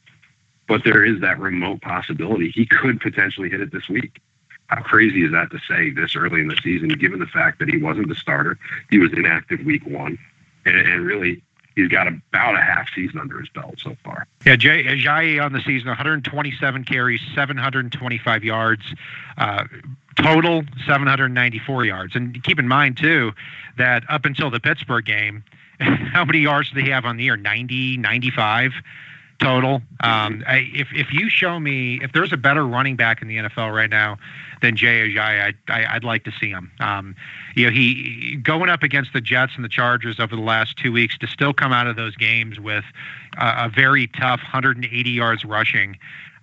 But 0.68 0.84
there 0.84 1.04
is 1.04 1.20
that 1.22 1.40
remote 1.40 1.82
possibility 1.82 2.50
he 2.50 2.66
could 2.66 3.02
potentially 3.02 3.50
hit 3.50 3.62
it 3.62 3.72
this 3.72 3.90
week. 3.90 4.22
How 4.68 4.82
crazy 4.82 5.24
is 5.24 5.32
that 5.32 5.52
to 5.52 5.60
say 5.68 5.92
this 5.92 6.16
early 6.16 6.42
in 6.42 6.48
the 6.48 6.58
season, 6.64 6.90
given 6.90 7.20
the 7.20 7.28
fact 7.28 7.60
that 7.60 7.70
he 7.70 7.78
wasn't 7.78 8.08
the 8.08 8.16
starter? 8.16 8.58
He 8.90 8.98
was 8.98 9.12
inactive 9.12 9.60
week 9.66 9.86
one. 9.86 10.18
And, 10.66 10.78
and 10.78 11.06
really, 11.06 11.44
he's 11.76 11.90
got 11.90 12.08
about 12.08 12.56
a 12.56 12.62
half 12.62 12.88
season 12.96 13.20
under 13.20 13.40
his 13.40 13.50
belt 13.50 13.76
so 13.78 13.96
far. 14.04 14.26
Yeah, 14.46 14.56
Jay 14.56 14.84
Ajayi 14.84 15.44
on 15.44 15.54
the 15.54 15.62
season, 15.62 15.88
127 15.88 16.84
carries, 16.86 17.22
725 17.36 18.44
yards. 18.44 18.84
Uh, 19.38 19.66
total 20.24 20.64
794 20.86 21.86
yards. 21.86 22.16
And 22.16 22.42
keep 22.44 22.60
in 22.60 22.68
mind 22.68 22.98
too 22.98 23.34
that 23.78 24.04
up 24.10 24.26
until 24.26 24.50
the 24.50 24.60
Pittsburgh 24.60 25.06
game, 25.06 25.44
how 25.80 26.26
many 26.26 26.40
yards 26.40 26.72
did 26.72 26.86
he 26.86 26.92
have 26.92 27.06
on 27.06 27.18
the 27.18 27.24
year? 27.24 27.38
90, 27.38 27.98
95 27.98 28.72
total. 29.40 29.82
Um, 30.00 30.44
I, 30.48 30.70
if 30.74 30.88
if 30.94 31.12
you 31.12 31.30
show 31.30 31.60
me 31.60 32.00
if 32.02 32.12
there's 32.14 32.32
a 32.32 32.38
better 32.38 32.66
running 32.66 32.96
back 32.96 33.22
in 33.22 33.28
the 33.28 33.38
NFL 33.38 33.74
right 33.74 33.90
now 33.90 34.18
than 34.62 34.78
Jay 34.78 35.10
Ajayi, 35.10 35.54
I, 35.68 35.94
would 35.94 36.04
like 36.04 36.24
to 36.24 36.32
see 36.40 36.50
him. 36.50 36.72
Um, 36.80 37.16
you 37.56 37.66
know, 37.66 37.72
he 37.72 38.38
going 38.42 38.70
up 38.70 38.84
against 38.84 39.12
the 39.14 39.22
Jets 39.22 39.54
and 39.56 39.66
the 39.66 39.70
Chargers 39.70 40.20
over 40.20 40.36
the 40.36 40.42
last 40.42 40.78
two 40.78 40.92
weeks 40.92 41.18
to 41.18 41.28
still 41.28 41.54
come 41.54 41.74
out 41.74 41.88
of 41.88 41.96
those 41.96 42.16
games 42.16 42.60
with 42.60 42.86
a 43.38 43.70
very 43.70 44.08
tough 44.08 44.40
180 44.42 45.10
yards 45.10 45.44
rushing 45.44 45.98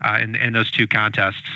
uh, 0.05 0.19
in 0.21 0.37
in 0.37 0.53
those 0.53 0.71
two 0.71 0.87
contests. 0.87 1.49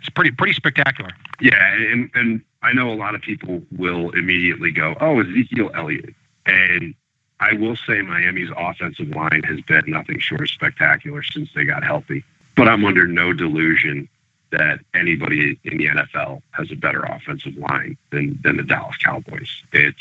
It's 0.00 0.08
pretty 0.10 0.30
pretty 0.30 0.52
spectacular. 0.52 1.10
Yeah, 1.40 1.74
and 1.74 2.10
and 2.14 2.40
I 2.62 2.72
know 2.72 2.92
a 2.92 2.94
lot 2.94 3.14
of 3.14 3.22
people 3.22 3.62
will 3.76 4.10
immediately 4.10 4.70
go, 4.70 4.96
"Oh, 5.00 5.20
Ezekiel 5.20 5.70
Elliott," 5.74 6.14
and 6.46 6.94
I 7.40 7.54
will 7.54 7.76
say 7.76 8.02
Miami's 8.02 8.50
offensive 8.56 9.08
line 9.08 9.42
has 9.44 9.60
been 9.62 9.84
nothing 9.86 10.18
short 10.18 10.42
of 10.42 10.50
spectacular 10.50 11.22
since 11.22 11.50
they 11.54 11.64
got 11.64 11.84
healthy. 11.84 12.24
But 12.56 12.68
I'm 12.68 12.84
under 12.84 13.06
no 13.06 13.32
delusion 13.32 14.08
that 14.50 14.80
anybody 14.94 15.58
in 15.64 15.78
the 15.78 15.86
NFL 15.86 16.42
has 16.52 16.70
a 16.72 16.76
better 16.76 17.02
offensive 17.02 17.56
line 17.56 17.96
than 18.10 18.40
than 18.42 18.56
the 18.56 18.62
Dallas 18.62 18.96
Cowboys. 18.96 19.62
It's 19.72 20.00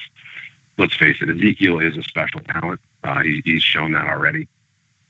let's 0.77 0.95
face 0.95 1.21
it, 1.21 1.29
Ezekiel 1.29 1.79
is 1.79 1.97
a 1.97 2.03
special 2.03 2.41
talent. 2.41 2.79
Uh, 3.03 3.21
he, 3.21 3.41
he's 3.45 3.63
shown 3.63 3.91
that 3.93 4.07
already. 4.07 4.47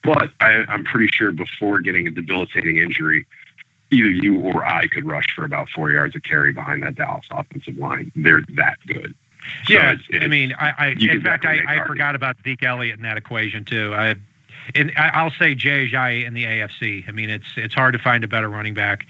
But 0.03 0.31
I, 0.39 0.63
I'm 0.69 0.83
pretty 0.83 1.07
sure 1.11 1.31
before 1.31 1.79
getting 1.79 2.07
a 2.07 2.11
debilitating 2.11 2.77
injury, 2.77 3.25
either 3.91 4.09
you 4.09 4.39
or 4.39 4.65
I 4.65 4.87
could 4.87 5.05
rush 5.05 5.27
for 5.35 5.45
about 5.45 5.69
four 5.69 5.91
yards 5.91 6.15
of 6.15 6.23
carry 6.23 6.53
behind 6.53 6.83
that 6.83 6.95
Dallas 6.95 7.25
offensive 7.31 7.77
line. 7.77 8.11
They're 8.15 8.43
that 8.55 8.77
good. 8.85 9.15
So 9.65 9.73
yeah, 9.73 9.93
it's, 9.93 10.03
it's, 10.09 10.25
I 10.25 10.27
mean, 10.27 10.53
I, 10.59 10.73
I 10.77 10.87
in 10.87 11.21
fact, 11.21 11.45
I, 11.45 11.61
I 11.67 11.87
forgot 11.87 12.15
about 12.15 12.35
Zeke 12.43 12.63
Elliott 12.63 12.97
in 12.97 13.03
that 13.03 13.17
equation 13.17 13.63
too. 13.63 13.93
I, 13.95 14.15
and 14.75 14.91
I'll 14.97 15.31
say 15.31 15.55
Jay 15.55 15.85
in 16.25 16.33
the 16.33 16.43
AFC. 16.43 17.07
I 17.07 17.11
mean, 17.11 17.29
it's 17.29 17.47
it's 17.55 17.73
hard 17.73 17.93
to 17.93 17.99
find 17.99 18.23
a 18.23 18.27
better 18.27 18.49
running 18.49 18.73
back 18.73 19.05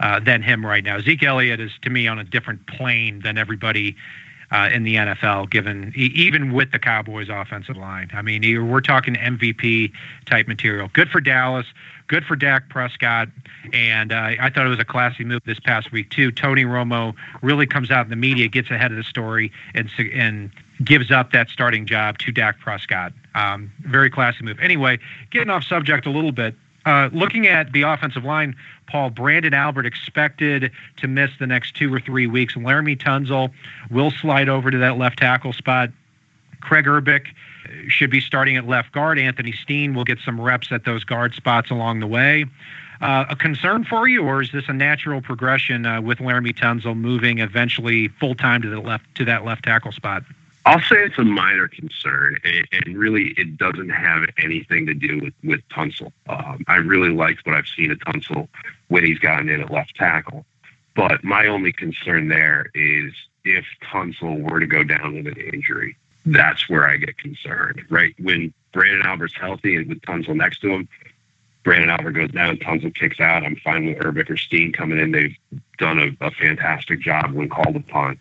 uh, 0.00 0.20
than 0.20 0.42
him 0.42 0.64
right 0.64 0.82
now. 0.82 1.00
Zeke 1.00 1.22
Elliott 1.22 1.60
is 1.60 1.72
to 1.82 1.90
me 1.90 2.08
on 2.08 2.18
a 2.18 2.24
different 2.24 2.66
plane 2.66 3.20
than 3.20 3.36
everybody 3.36 3.96
uh, 4.54 4.68
in 4.72 4.84
the 4.84 4.94
NFL, 4.94 5.50
given 5.50 5.92
even 5.96 6.52
with 6.52 6.70
the 6.70 6.78
Cowboys' 6.78 7.28
offensive 7.28 7.76
line. 7.76 8.08
I 8.14 8.22
mean, 8.22 8.68
we're 8.70 8.80
talking 8.80 9.14
MVP 9.14 9.90
type 10.26 10.46
material. 10.46 10.88
Good 10.92 11.10
for 11.10 11.20
Dallas. 11.20 11.66
Good 12.06 12.24
for 12.24 12.36
Dak 12.36 12.68
Prescott. 12.68 13.28
And 13.72 14.12
uh, 14.12 14.34
I 14.38 14.50
thought 14.50 14.66
it 14.66 14.68
was 14.68 14.78
a 14.78 14.84
classy 14.84 15.24
move 15.24 15.42
this 15.44 15.58
past 15.58 15.90
week 15.90 16.10
too. 16.10 16.30
Tony 16.30 16.64
Romo 16.64 17.14
really 17.42 17.66
comes 17.66 17.90
out 17.90 18.06
in 18.06 18.10
the 18.10 18.16
media, 18.16 18.46
gets 18.46 18.70
ahead 18.70 18.92
of 18.92 18.96
the 18.96 19.02
story, 19.02 19.50
and 19.74 19.90
and 19.98 20.50
gives 20.84 21.10
up 21.10 21.32
that 21.32 21.48
starting 21.48 21.84
job 21.84 22.18
to 22.18 22.30
Dak 22.30 22.60
Prescott. 22.60 23.12
Um, 23.34 23.72
very 23.80 24.08
classy 24.08 24.44
move. 24.44 24.60
Anyway, 24.60 25.00
getting 25.30 25.50
off 25.50 25.64
subject 25.64 26.06
a 26.06 26.10
little 26.10 26.32
bit. 26.32 26.54
Uh, 26.86 27.08
looking 27.12 27.46
at 27.46 27.72
the 27.72 27.82
offensive 27.82 28.24
line, 28.24 28.54
Paul 28.86 29.10
Branden 29.10 29.54
Albert 29.54 29.86
expected 29.86 30.70
to 30.98 31.08
miss 31.08 31.30
the 31.38 31.46
next 31.46 31.74
two 31.74 31.92
or 31.92 32.00
three 32.00 32.26
weeks. 32.26 32.54
Laremy 32.54 32.98
Tunsil 32.98 33.50
will 33.90 34.10
slide 34.10 34.48
over 34.48 34.70
to 34.70 34.78
that 34.78 34.98
left 34.98 35.18
tackle 35.18 35.52
spot. 35.52 35.90
Craig 36.60 36.84
Urbik 36.86 37.28
should 37.88 38.10
be 38.10 38.20
starting 38.20 38.56
at 38.56 38.66
left 38.66 38.92
guard. 38.92 39.18
Anthony 39.18 39.52
Steen 39.52 39.94
will 39.94 40.04
get 40.04 40.18
some 40.18 40.40
reps 40.40 40.70
at 40.72 40.84
those 40.84 41.04
guard 41.04 41.34
spots 41.34 41.70
along 41.70 42.00
the 42.00 42.06
way. 42.06 42.44
Uh, 43.00 43.24
a 43.28 43.36
concern 43.36 43.84
for 43.84 44.06
you, 44.06 44.22
or 44.22 44.40
is 44.42 44.52
this 44.52 44.64
a 44.68 44.72
natural 44.72 45.20
progression 45.20 45.84
uh, 45.84 46.00
with 46.00 46.18
Laremy 46.18 46.56
Tunsil 46.56 46.96
moving 46.96 47.38
eventually 47.38 48.08
full 48.08 48.34
time 48.34 48.62
to 48.62 48.70
the 48.70 48.80
left 48.80 49.04
to 49.16 49.24
that 49.24 49.44
left 49.44 49.64
tackle 49.64 49.92
spot? 49.92 50.22
I'll 50.66 50.80
say 50.80 51.04
it's 51.04 51.18
a 51.18 51.24
minor 51.24 51.68
concern, 51.68 52.38
and, 52.42 52.66
and 52.72 52.96
really 52.96 53.34
it 53.36 53.58
doesn't 53.58 53.90
have 53.90 54.24
anything 54.38 54.86
to 54.86 54.94
do 54.94 55.20
with, 55.20 55.34
with 55.42 55.60
Tunsil. 55.68 56.10
Um, 56.28 56.64
I 56.68 56.76
really 56.76 57.10
liked 57.10 57.44
what 57.44 57.54
I've 57.54 57.66
seen 57.66 57.90
of 57.90 57.98
Tunsil 57.98 58.48
when 58.88 59.04
he's 59.04 59.18
gotten 59.18 59.50
in 59.50 59.60
at 59.60 59.70
left 59.70 59.94
tackle. 59.96 60.46
But 60.96 61.22
my 61.22 61.48
only 61.48 61.72
concern 61.72 62.28
there 62.28 62.70
is 62.74 63.12
if 63.44 63.64
Tunsil 63.82 64.40
were 64.40 64.60
to 64.60 64.66
go 64.66 64.84
down 64.84 65.14
with 65.14 65.26
an 65.26 65.36
injury, 65.36 65.96
that's 66.24 66.68
where 66.70 66.88
I 66.88 66.96
get 66.96 67.18
concerned, 67.18 67.82
right? 67.90 68.14
When 68.18 68.54
Branden 68.72 69.04
Albert's 69.04 69.34
healthy 69.34 69.76
and 69.76 69.88
with 69.88 70.00
Tunsil 70.00 70.34
next 70.34 70.60
to 70.60 70.70
him, 70.70 70.88
Branden 71.64 71.88
Albert 71.88 72.12
goes 72.12 72.30
down, 72.30 72.56
Tunsil 72.58 72.94
kicks 72.94 73.20
out. 73.20 73.44
I'm 73.44 73.56
fine 73.56 73.86
with 73.86 73.98
Urbik 73.98 74.30
or 74.30 74.36
Steen 74.36 74.72
coming 74.72 74.98
in. 74.98 75.12
They've 75.12 75.36
done 75.78 75.98
a, 75.98 76.26
a 76.26 76.30
fantastic 76.30 77.00
job 77.00 77.32
when 77.32 77.48
called 77.48 77.76
upon 77.76 78.18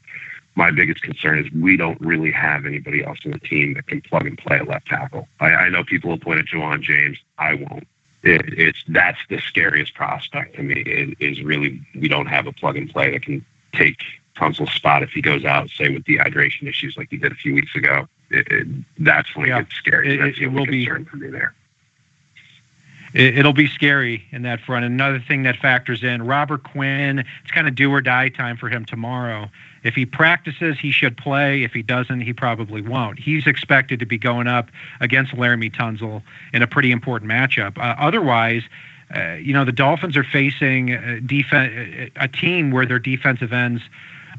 my 0.56 0.72
biggest 0.72 1.02
concern 1.02 1.40
is 1.40 1.52
we 1.52 1.78
don't 1.78 2.00
really 2.00 2.32
have 2.32 2.66
anybody 2.66 3.04
else 3.04 3.20
on 3.26 3.32
the 3.32 3.40
team 3.40 3.74
that 3.74 3.88
can 3.88 4.02
plug 4.02 4.28
and 4.28 4.38
play 4.38 4.58
at 4.58 4.68
left 4.68 4.88
tackle. 4.88 5.28
I, 5.40 5.48
I 5.48 5.70
know 5.70 5.84
people 5.84 6.12
will 6.12 6.20
point 6.20 6.40
at 6.40 6.46
Ja'Wuan 6.46 6.82
James. 6.82 7.18
I 7.38 7.56
won't. 7.56 7.88
It, 8.22 8.42
it's 8.58 8.84
that's 8.88 9.20
the 9.30 9.40
scariest 9.40 9.96
prospect 9.96 10.56
to 10.56 10.64
me. 10.64 10.82
It, 10.86 11.18
is 11.20 11.42
really 11.42 11.82
we 11.96 12.08
don't 12.08 12.28
have 12.28 12.48
a 12.48 12.54
plug 12.54 12.78
and 12.78 12.90
play 12.90 13.12
that 13.12 13.24
can 13.24 13.46
take 13.74 13.98
Tunsil's 14.36 14.72
spot 14.72 15.04
if 15.04 15.10
he 15.12 15.22
goes 15.22 15.44
out, 15.44 15.70
say 15.70 15.90
with 15.90 16.04
dehydration 16.06 16.68
issues 16.68 16.96
like 16.98 17.10
he 17.10 17.18
did 17.18 17.32
a 17.32 17.36
few 17.36 17.54
weeks 17.54 17.76
ago. 17.76 18.08
It, 18.30 18.68
that's 19.00 19.36
when 19.36 19.48
yeah. 19.48 19.60
it 19.60 19.64
gets 19.64 19.76
scary. 19.76 20.18
That's 20.18 20.40
the 20.40 20.46
only 20.48 20.66
concern 20.66 21.04
be, 21.04 21.10
for 21.10 21.18
me 21.18 21.28
there 21.30 21.54
it, 23.14 23.46
will 23.46 23.54
be 23.54 23.68
scary 23.68 24.26
in 24.32 24.42
that 24.42 24.60
front. 24.62 24.86
Another 24.86 25.20
thing 25.20 25.44
that 25.44 25.58
factors 25.58 26.04
in 26.04 26.26
Robert 26.26 26.64
Quinn, 26.64 27.20
it's 27.20 27.52
kind 27.52 27.68
of 27.68 27.76
do 27.76 27.92
or 27.92 28.02
die 28.02 28.30
time 28.30 28.58
for 28.58 28.70
him 28.70 28.86
tomorrow. 28.86 29.50
If 29.84 29.96
he 29.96 30.06
practices, 30.06 30.78
he 30.80 30.92
should 30.92 31.18
play. 31.18 31.64
If 31.64 31.74
he 31.74 31.84
doesn't, 31.84 32.22
he 32.22 32.34
probably 32.34 32.82
won't. 32.82 33.20
He's 33.20 33.46
expected 33.46 34.00
to 34.00 34.06
be 34.06 34.18
going 34.18 34.48
up 34.48 34.70
against 35.00 35.34
Laremy 35.34 35.72
Tunsil 35.72 36.24
in 36.54 36.62
a 36.62 36.68
pretty 36.68 36.92
important 36.92 37.30
matchup. 37.30 37.78
Uh, 37.78 37.96
otherwise, 38.00 38.64
uh, 39.16 39.34
you 39.34 39.54
know, 39.54 39.66
the 39.66 39.72
Dolphins 39.72 40.18
are 40.18 40.24
facing 40.24 40.94
a, 40.94 41.20
def- 41.20 41.52
a 41.52 42.28
team 42.28 42.72
where 42.72 42.86
their 42.86 43.00
defensive 43.00 43.54
ends 43.54 43.84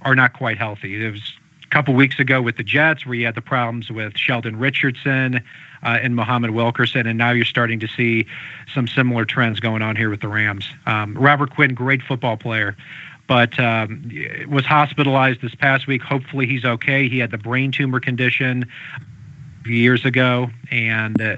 are 0.03 0.15
not 0.15 0.33
quite 0.33 0.59
healthy. 0.59 1.05
It 1.05 1.11
was 1.11 1.35
a 1.63 1.69
couple 1.69 1.95
weeks 1.95 2.19
ago 2.19 2.43
with 2.43 2.57
the 2.57 2.65
Jets 2.65 3.07
where 3.07 3.15
you 3.15 3.27
had 3.27 3.35
the 3.35 3.43
problems 3.43 3.91
with 3.91 4.17
Sheldon 4.17 4.59
Richardson 4.59 5.45
uh, 5.85 5.99
and 6.03 6.17
Muhammad 6.17 6.51
Wilkerson, 6.51 7.07
and 7.07 7.19
now 7.19 7.31
you're 7.31 7.45
starting 7.45 7.81
to 7.81 7.89
see 7.89 8.27
some 8.73 8.89
similar 8.89 9.25
trends 9.25 9.61
going 9.61 9.83
on 9.83 9.97
here 9.97 10.11
with 10.11 10.21
the 10.21 10.29
Rams. 10.29 10.69
Um, 10.87 11.17
Robert 11.17 11.55
Quinn, 11.55 11.75
great 11.75 12.03
football 12.03 12.37
player, 12.37 12.77
but 13.27 13.59
um, 13.59 14.11
was 14.49 14.65
hospitalized 14.65 15.41
this 15.41 15.55
past 15.55 15.87
week. 15.87 16.03
Hopefully, 16.03 16.47
he's 16.47 16.65
okay. 16.65 17.09
He 17.09 17.19
had 17.19 17.31
the 17.31 17.39
brain 17.39 17.73
tumor 17.73 18.01
condition 18.01 18.67
years 19.67 20.05
ago, 20.05 20.51
and 20.71 21.21
uh, 21.21 21.37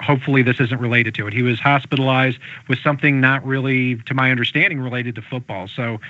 hopefully 0.00 0.42
this 0.42 0.60
isn't 0.60 0.80
related 0.80 1.14
to 1.14 1.26
it. 1.26 1.32
He 1.32 1.42
was 1.42 1.58
hospitalized 1.60 2.38
with 2.68 2.78
something 2.80 3.20
not 3.20 3.44
really, 3.46 3.96
to 4.02 4.14
my 4.14 4.30
understanding, 4.30 4.80
related 4.80 5.14
to 5.14 5.22
football. 5.22 5.68
So 5.68 6.00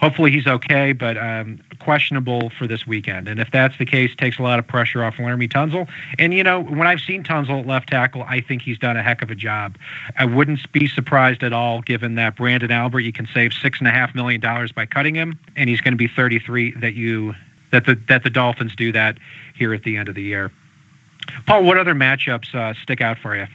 hopefully 0.00 0.30
he's 0.30 0.46
okay, 0.46 0.92
but 0.92 1.16
um, 1.16 1.60
questionable 1.78 2.50
for 2.50 2.66
this 2.66 2.86
weekend. 2.86 3.28
And 3.28 3.40
if 3.40 3.50
that's 3.50 3.76
the 3.78 3.86
case, 3.86 4.14
takes 4.16 4.38
a 4.38 4.42
lot 4.42 4.58
of 4.58 4.66
pressure 4.66 5.04
off 5.04 5.16
Laremy 5.16 5.50
Tunsil. 5.50 5.88
And 6.18 6.34
you 6.34 6.42
know, 6.42 6.60
when 6.62 6.86
I've 6.86 7.00
seen 7.00 7.22
Tunsil 7.22 7.60
at 7.60 7.66
left 7.66 7.88
tackle, 7.90 8.22
I 8.24 8.40
think 8.40 8.62
he's 8.62 8.78
done 8.78 8.96
a 8.96 9.02
heck 9.02 9.22
of 9.22 9.30
a 9.30 9.34
job. 9.34 9.76
I 10.18 10.24
wouldn't 10.24 10.70
be 10.72 10.88
surprised 10.88 11.42
at 11.42 11.52
all, 11.52 11.80
given 11.82 12.16
that 12.16 12.36
Branden 12.36 12.70
Albert, 12.70 13.00
you 13.00 13.12
can 13.12 13.28
save 13.32 13.52
six 13.52 13.78
and 13.78 13.88
a 13.88 13.90
half 13.90 14.14
million 14.14 14.40
dollars 14.40 14.72
by 14.72 14.86
cutting 14.86 15.14
him, 15.14 15.38
and 15.56 15.68
he's 15.68 15.80
going 15.80 15.92
to 15.92 15.98
be 15.98 16.08
33. 16.08 16.72
That 16.72 16.94
you 16.94 17.34
that 17.70 17.86
the 17.86 17.98
that 18.08 18.24
the 18.24 18.30
Dolphins 18.30 18.74
do 18.76 18.92
that 18.92 19.18
here 19.54 19.74
at 19.74 19.84
the 19.84 19.96
end 19.96 20.08
of 20.08 20.14
the 20.14 20.22
year. 20.22 20.50
Paul, 21.46 21.64
what 21.64 21.78
other 21.78 21.94
matchups 21.94 22.54
uh, 22.54 22.74
stick 22.82 23.00
out 23.00 23.18
for 23.18 23.34
you? 23.36 23.46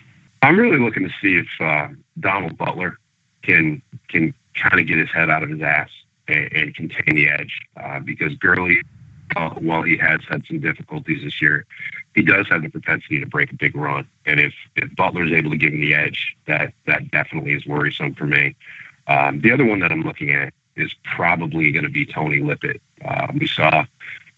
I'm 0.42 0.58
really 0.58 0.80
looking 0.80 1.08
to 1.08 1.14
see 1.22 1.38
if 1.38 1.48
uh, 1.60 1.90
Donald 2.20 2.58
Butler 2.58 2.98
can 3.44 3.82
can 4.08 4.34
kind 4.56 4.80
of 4.80 4.88
get 4.88 4.98
his 4.98 5.10
head 5.12 5.30
out 5.30 5.44
of 5.44 5.50
his 5.50 5.62
ass 5.62 5.90
and, 6.30 6.52
and 6.54 6.76
contain 6.76 7.16
the 7.16 7.30
edge 7.30 7.60
uh, 7.78 8.00
because 8.00 8.36
Gurley, 8.36 8.82
uh, 9.36 9.50
while 9.52 9.84
he 9.84 9.98
has 9.98 10.22
had 10.30 10.46
some 10.48 10.60
difficulties 10.60 11.24
this 11.24 11.42
year, 11.42 11.66
he 12.16 12.22
does 12.22 12.48
have 12.50 12.62
the 12.62 12.70
propensity 12.70 13.20
to 13.20 13.26
break 13.26 13.52
a 13.52 13.56
big 13.56 13.76
run. 13.76 14.08
And 14.26 14.40
if, 14.40 14.54
if 14.76 14.96
Butler 14.96 15.26
is 15.26 15.32
able 15.32 15.52
to 15.52 15.58
give 15.58 15.74
him 15.74 15.82
the 15.82 15.94
edge, 15.94 16.36
that 16.48 16.74
that 16.86 17.12
definitely 17.12 17.54
is 17.54 17.66
worrisome 17.66 18.16
for 18.16 18.26
me. 18.26 18.56
Um, 19.08 19.42
the 19.42 19.52
other 19.52 19.66
one 19.66 19.80
that 19.80 19.92
I'm 19.92 20.04
looking 20.04 20.32
at 20.32 20.54
is 20.76 20.94
probably 21.04 21.72
going 21.72 21.84
to 21.84 21.90
be 21.92 22.06
Tony 22.06 22.40
Lippett. 22.40 22.82
Um, 23.06 23.38
we 23.40 23.48
saw 23.48 23.86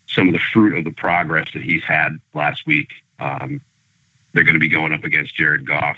some 0.08 0.28
of 0.28 0.34
the 0.34 0.42
fruit 0.54 0.78
of 0.78 0.84
the 0.84 0.92
progress 0.92 1.50
that 1.54 1.62
he's 1.62 1.84
had 1.84 2.20
last 2.34 2.66
week. 2.66 2.90
Um, 3.20 3.62
they're 4.34 4.44
going 4.44 4.56
to 4.56 4.60
be 4.60 4.70
going 4.70 4.94
up 4.94 5.04
against 5.04 5.36
Jared 5.36 5.66
Goff 5.66 5.98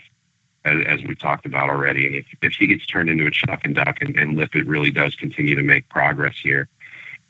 as, 0.66 0.86
as 0.88 1.04
we've 1.04 1.20
talked 1.20 1.46
about 1.46 1.70
already. 1.70 2.08
And 2.08 2.16
if, 2.16 2.26
if 2.42 2.54
he 2.54 2.68
gets 2.68 2.86
turned 2.86 3.10
into 3.10 3.26
a 3.26 3.32
chuck 3.32 3.62
and 3.64 3.76
duck 3.76 3.98
and, 4.02 4.16
and 4.16 4.38
Lippett 4.38 4.66
really 4.66 4.92
does 4.92 5.16
continue 5.16 5.56
to 5.56 5.64
make 5.64 5.88
progress 5.90 6.36
here, 6.42 6.68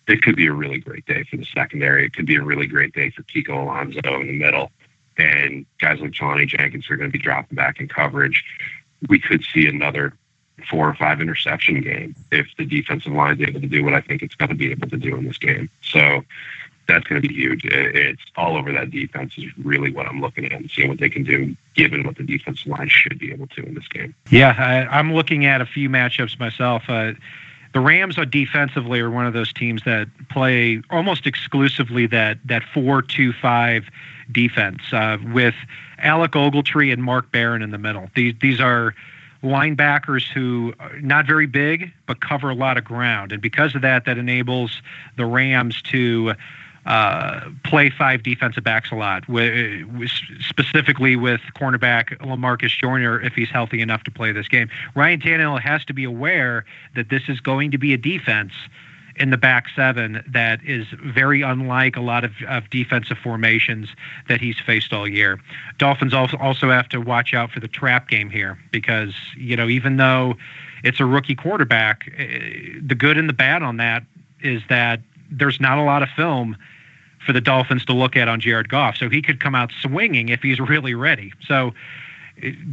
it 0.08 0.22
could 0.22 0.36
be 0.36 0.48
a 0.48 0.54
really 0.54 0.80
great 0.80 1.06
day 1.06 1.24
for 1.24 1.38
the 1.38 1.46
secondary. 1.46 2.06
It 2.06 2.14
could 2.14 2.26
be 2.26 2.36
a 2.36 2.44
really 2.44 2.68
great 2.68 2.94
day 2.94 3.10
for 3.10 3.24
Kiko 3.24 3.64
Alonso 3.64 4.20
in 4.20 4.28
the 4.28 4.38
middle. 4.38 4.72
and 5.18 5.66
guys 5.80 6.00
like 6.00 6.12
Jelani 6.12 6.48
Jenkins 6.48 6.90
are 6.90 6.98
going 6.98 7.10
to 7.10 7.18
be 7.18 7.24
dropping 7.24 7.56
back 7.56 7.80
in 7.80 7.88
coverage, 7.88 8.44
we 9.08 9.20
could 9.20 9.44
see 9.44 9.68
another 9.68 10.14
four 10.70 10.88
or 10.88 10.96
five 10.96 11.20
interception 11.20 11.82
game 11.82 12.16
if 12.32 12.48
the 12.58 12.66
defensive 12.66 13.12
line 13.12 13.42
is 13.42 13.48
able 13.48 13.62
to 13.62 13.68
do 13.68 13.84
what 13.84 13.94
I 13.94 14.02
think 14.02 14.22
it's 14.22 14.36
going 14.36 14.50
to 14.50 14.56
be 14.56 14.72
able 14.72 14.90
to 14.90 14.98
do 14.98 15.16
in 15.16 15.26
this 15.26 15.38
game. 15.38 15.70
So 15.82 16.24
that's 16.88 17.08
going 17.08 17.22
to 17.22 17.28
be 17.28 17.34
huge. 17.34 17.66
It's 17.66 18.22
all 18.36 18.58
over 18.58 18.72
that 18.74 18.92
defense 18.92 19.38
is 19.38 19.46
really 19.58 19.92
what 19.92 20.06
I'm 20.08 20.22
looking 20.22 20.46
at 20.46 20.54
and 20.54 20.70
seeing 20.70 20.90
what 20.90 21.00
they 21.00 21.10
can 21.10 21.24
do 21.24 21.56
given 21.76 22.04
what 22.06 22.18
the 22.18 22.24
defensive 22.24 22.68
line 22.68 22.90
should 22.90 23.18
be 23.20 23.32
able 23.32 23.48
to 23.48 23.66
in 23.66 23.74
this 23.74 23.88
game. 23.88 24.14
Yeah, 24.30 24.56
I, 24.58 25.00
am 25.00 25.14
looking 25.14 25.46
at 25.46 25.62
a 25.62 25.66
few 25.66 25.90
matchups 25.90 26.40
myself. 26.40 26.84
Uh, 26.88 27.14
the 27.74 27.80
Rams 27.80 28.18
are 28.18 28.26
defensively 28.26 29.00
are 29.00 29.10
one 29.10 29.26
of 29.26 29.34
those 29.34 29.52
teams 29.52 29.84
that 29.84 30.08
play 30.30 30.82
almost 30.90 31.26
exclusively 31.26 32.06
that 32.08 32.38
that 32.46 32.64
four 32.74 33.02
two 33.02 33.34
five 33.34 33.86
defense 34.32 34.82
uh, 34.94 35.18
with 35.34 35.56
Alec 36.00 36.32
Ogletree 36.32 36.94
and 36.94 37.04
Mark 37.04 37.32
Barron 37.32 37.62
in 37.62 37.72
the 37.72 37.78
middle. 37.78 38.10
These 38.16 38.36
these 38.42 38.62
are 38.62 38.94
linebackers 39.44 40.32
who 40.32 40.74
are 40.80 41.00
not 41.02 41.26
very 41.26 41.48
big 41.48 41.92
but 42.06 42.22
cover 42.22 42.50
a 42.50 42.56
lot 42.56 42.78
of 42.78 42.84
ground, 42.84 43.32
and 43.32 43.42
because 43.42 43.74
of 43.74 43.82
that, 43.82 44.06
that 44.06 44.18
enables 44.18 44.82
the 45.18 45.26
Rams 45.26 45.82
to 45.84 46.36
uh, 46.86 47.50
play 47.64 47.90
five 47.90 48.24
defensive 48.24 48.64
backs 48.64 48.92
a 48.92 48.96
lot, 48.96 49.28
with, 49.30 49.80
specifically 50.40 51.16
with 51.16 51.42
cornerback 51.56 52.18
Lamarcus 52.20 52.78
Joyner 52.78 53.22
if 53.22 53.34
he's 53.34 53.50
healthy 53.50 53.82
enough 53.82 54.04
to 54.04 54.12
play 54.12 54.32
this 54.32 54.48
game. 54.48 54.70
Ryan 54.96 55.20
Tannehill 55.22 55.62
has 55.62 55.86
to 55.86 55.94
be 55.94 56.04
aware 56.04 56.66
that 56.96 57.10
this 57.10 57.24
is 57.28 57.40
going 57.40 57.72
to 57.72 57.78
be 57.78 57.94
a 57.94 57.98
defense 57.98 58.54
in 59.16 59.30
the 59.30 59.38
back 59.38 59.68
seven 59.76 60.24
that 60.28 60.60
is 60.66 60.88
very 61.04 61.42
unlike 61.42 61.96
a 61.96 62.02
lot 62.02 62.24
of, 62.24 62.32
of 62.48 62.70
defensive 62.70 63.18
formations 63.18 63.90
that 64.28 64.42
he's 64.42 64.60
faced 64.60 64.92
all 64.92 65.08
year. 65.08 65.40
Dolphins 65.78 66.14
also 66.14 66.38
also 66.38 66.72
have 66.72 66.90
to 66.90 67.00
watch 67.00 67.34
out 67.34 67.52
for 67.52 67.60
the 67.60 67.68
trap 67.68 68.10
game 68.10 68.30
here 68.30 68.58
because 68.72 69.14
you 69.38 69.56
know 69.56 69.70
even 69.70 69.98
though 69.98 70.36
it's 70.84 71.00
a 71.00 71.06
rookie 71.06 71.36
quarterback, 71.36 72.12
eh, 72.18 72.80
the 72.82 72.96
good 72.96 73.18
and 73.18 73.30
the 73.30 73.34
bad 73.34 73.64
on 73.64 73.78
that 73.78 74.04
is 74.42 74.62
that 74.68 75.00
there's 75.38 75.60
not 75.60 75.78
a 75.78 75.84
lot 75.84 76.04
of 76.04 76.10
film 76.10 76.58
for 77.26 77.34
the 77.34 77.42
Dolphins 77.42 77.86
to 77.86 77.94
look 77.94 78.16
at 78.16 78.28
on 78.28 78.40
Jared 78.40 78.70
Goff. 78.70 78.98
So 78.98 79.10
he 79.10 79.22
could 79.22 79.40
come 79.40 79.56
out 79.56 79.72
swinging 79.82 80.30
if 80.30 80.42
he's 80.42 80.60
really 80.60 80.94
ready. 80.94 81.34
So 81.46 81.74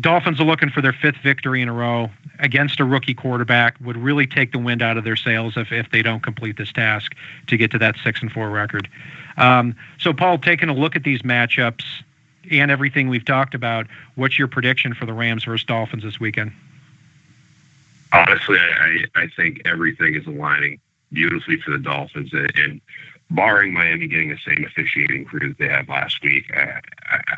Dolphins 0.00 0.40
are 0.40 0.44
looking 0.44 0.70
for 0.70 0.80
their 0.80 0.92
fifth 0.92 1.18
victory 1.18 1.60
in 1.60 1.68
a 1.68 1.72
row 1.72 2.10
against 2.38 2.80
a 2.80 2.84
rookie 2.84 3.14
quarterback. 3.14 3.76
Would 3.80 3.96
really 3.96 4.26
take 4.26 4.52
the 4.52 4.58
wind 4.58 4.82
out 4.82 4.96
of 4.96 5.04
their 5.04 5.16
sails 5.16 5.56
if, 5.56 5.70
if 5.70 5.90
they 5.90 6.02
don't 6.02 6.22
complete 6.22 6.56
this 6.56 6.72
task 6.72 7.14
to 7.46 7.56
get 7.56 7.70
to 7.72 7.78
that 7.78 7.96
six 8.02 8.22
and 8.22 8.32
four 8.32 8.50
record. 8.50 8.88
Um, 9.36 9.76
so, 9.98 10.12
Paul, 10.12 10.38
taking 10.38 10.68
a 10.68 10.74
look 10.74 10.96
at 10.96 11.04
these 11.04 11.22
matchups 11.22 11.84
and 12.50 12.70
everything 12.70 13.08
we've 13.08 13.24
talked 13.24 13.54
about, 13.54 13.86
what's 14.14 14.38
your 14.38 14.48
prediction 14.48 14.94
for 14.94 15.06
the 15.06 15.12
Rams 15.12 15.44
versus 15.44 15.64
Dolphins 15.64 16.02
this 16.02 16.18
weekend? 16.18 16.52
Honestly, 18.12 18.58
I, 18.58 19.04
I 19.14 19.28
think 19.36 19.62
everything 19.66 20.14
is 20.14 20.26
aligning 20.26 20.80
beautifully 21.12 21.60
for 21.60 21.70
the 21.70 21.78
Dolphins, 21.78 22.32
and, 22.32 22.52
and 22.56 22.80
barring 23.30 23.72
Miami 23.72 24.08
getting 24.08 24.30
the 24.30 24.38
same 24.44 24.64
officiating 24.64 25.24
crew 25.24 25.48
that 25.48 25.58
they 25.58 25.68
had 25.68 25.88
last 25.88 26.22
week, 26.22 26.50
I, 26.54 26.80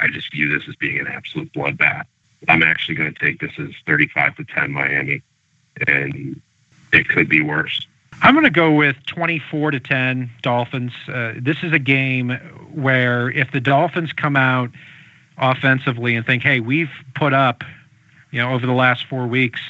I, 0.01 0.09
just 0.09 0.33
view 0.33 0.49
this 0.49 0.67
as 0.69 0.75
being 0.77 0.99
an 0.99 1.07
absolute 1.07 1.53
bloodbath. 1.53 2.05
I'm 2.49 2.63
actually 2.63 2.95
going 2.95 3.13
to 3.13 3.21
take 3.21 3.41
this 3.41 3.53
as 3.59 3.71
35 3.87 4.37
to 4.37 4.45
10 4.45 4.73
Miami, 4.73 5.23
and 5.87 6.41
it 6.93 7.09
could 7.09 7.29
be 7.29 7.43
worse. 7.43 7.87
I'm 8.23 8.35
going 8.35 8.45
to 8.45 8.51
go 8.51 8.73
with 8.73 8.97
24 9.07 9.73
to 9.73 9.81
10 9.81 10.31
Dolphins. 10.43 10.93
Uh, 11.09 11.35
this 11.37 11.59
is 11.63 11.73
a 11.73 11.79
game 11.79 12.31
where 12.73 13.31
if 13.31 13.53
the 13.53 13.61
Dolphins 13.61 14.13
come 14.13 14.37
out 14.37 14.71
offensively 15.39 16.15
and 16.15 16.25
think, 16.25 16.43
"Hey, 16.43 16.61
we've 16.61 16.91
put 17.15 17.33
up, 17.33 17.65
you 18.31 18.41
know, 18.41 18.53
over 18.53 18.67
the 18.67 18.73
last 18.73 19.07
4 19.07 19.27
weeks 19.27 19.61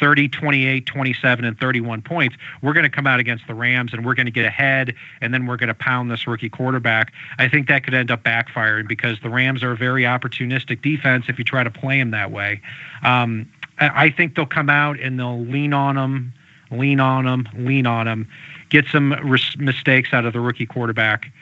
30, 0.00 0.28
28, 0.28 0.86
27, 0.86 1.44
and 1.44 1.60
31 1.60 2.02
points, 2.02 2.36
we're 2.62 2.72
going 2.72 2.84
to 2.84 2.90
come 2.90 3.06
out 3.06 3.20
against 3.20 3.46
the 3.46 3.54
Rams 3.54 3.92
and 3.92 4.04
we're 4.04 4.14
going 4.14 4.26
to 4.26 4.32
get 4.32 4.46
ahead 4.46 4.94
and 5.20 5.32
then 5.32 5.46
we're 5.46 5.58
going 5.58 5.68
to 5.68 5.74
pound 5.74 6.10
this 6.10 6.26
rookie 6.26 6.48
quarterback. 6.48 7.12
I 7.38 7.48
think 7.48 7.68
that 7.68 7.84
could 7.84 7.94
end 7.94 8.10
up 8.10 8.24
backfiring 8.24 8.88
because 8.88 9.18
the 9.20 9.30
Rams 9.30 9.62
are 9.62 9.72
a 9.72 9.76
very 9.76 10.02
opportunistic 10.04 10.82
defense 10.82 11.26
if 11.28 11.38
you 11.38 11.44
try 11.44 11.62
to 11.62 11.70
play 11.70 11.98
them 11.98 12.10
that 12.10 12.30
way. 12.30 12.60
Um, 13.04 13.50
I 13.78 14.10
think 14.10 14.34
they'll 14.34 14.46
come 14.46 14.68
out 14.68 14.98
and 15.00 15.18
they'll 15.18 15.40
lean 15.40 15.72
on 15.72 15.94
them, 15.94 16.34
lean 16.70 17.00
on 17.00 17.24
them, 17.24 17.48
lean 17.54 17.86
on 17.86 18.06
them, 18.06 18.28
get 18.68 18.86
some 18.86 19.12
res- 19.24 19.56
mistakes 19.58 20.12
out 20.12 20.26
of 20.26 20.32
the 20.32 20.40
rookie 20.40 20.66
quarterback, 20.66 21.32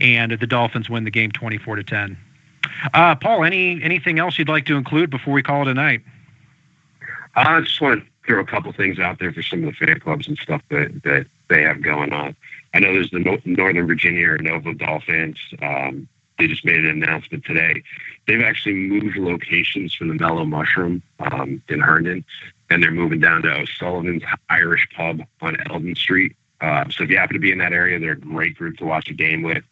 and 0.00 0.32
the 0.32 0.46
Dolphins 0.46 0.90
win 0.90 1.04
the 1.04 1.10
game 1.10 1.30
24 1.30 1.76
to 1.76 1.84
10. 1.84 2.18
Uh, 2.92 3.14
Paul, 3.14 3.44
any 3.44 3.82
anything 3.82 4.18
else 4.18 4.38
you'd 4.38 4.48
like 4.48 4.66
to 4.66 4.76
include 4.76 5.10
before 5.10 5.32
we 5.32 5.42
call 5.42 5.62
it 5.62 5.68
a 5.68 5.74
night? 5.74 6.00
I 7.36 7.60
just 7.60 7.80
want 7.80 8.02
to 8.02 8.06
throw 8.26 8.40
a 8.40 8.44
couple 8.44 8.72
things 8.72 8.98
out 8.98 9.18
there 9.18 9.32
for 9.32 9.42
some 9.42 9.64
of 9.64 9.74
the 9.74 9.86
fan 9.86 10.00
clubs 10.00 10.28
and 10.28 10.38
stuff 10.38 10.62
that, 10.70 11.02
that 11.04 11.26
they 11.48 11.62
have 11.62 11.82
going 11.82 12.12
on. 12.12 12.34
I 12.72 12.80
know 12.80 12.92
there's 12.92 13.10
the 13.10 13.42
Northern 13.44 13.86
Virginia 13.86 14.30
or 14.30 14.38
Nova 14.38 14.74
Dolphins. 14.74 15.38
Um, 15.62 16.08
they 16.38 16.48
just 16.48 16.64
made 16.64 16.84
an 16.84 16.86
announcement 16.86 17.44
today. 17.44 17.82
They've 18.26 18.42
actually 18.42 18.74
moved 18.74 19.16
locations 19.16 19.94
from 19.94 20.08
the 20.08 20.14
Mellow 20.14 20.44
Mushroom 20.44 21.02
um, 21.20 21.62
in 21.68 21.80
Herndon, 21.80 22.24
and 22.70 22.82
they're 22.82 22.90
moving 22.90 23.20
down 23.20 23.42
to 23.42 23.60
O'Sullivan's 23.60 24.22
Irish 24.48 24.88
Pub 24.96 25.20
on 25.40 25.56
Elden 25.70 25.94
Street. 25.94 26.34
Uh, 26.60 26.88
so 26.88 27.04
if 27.04 27.10
you 27.10 27.18
happen 27.18 27.34
to 27.34 27.40
be 27.40 27.52
in 27.52 27.58
that 27.58 27.72
area, 27.72 28.00
they're 28.00 28.12
a 28.12 28.16
great 28.16 28.56
group 28.56 28.78
to 28.78 28.84
watch 28.84 29.08
a 29.08 29.14
game 29.14 29.42
with. 29.42 29.62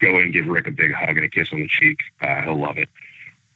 Go 0.00 0.18
in, 0.18 0.32
give 0.32 0.46
Rick 0.46 0.66
a 0.66 0.72
big 0.72 0.92
hug 0.92 1.16
and 1.16 1.24
a 1.24 1.28
kiss 1.28 1.52
on 1.52 1.60
the 1.60 1.68
cheek. 1.68 1.98
Uh, 2.20 2.42
he'll 2.42 2.60
love 2.60 2.76
it. 2.76 2.88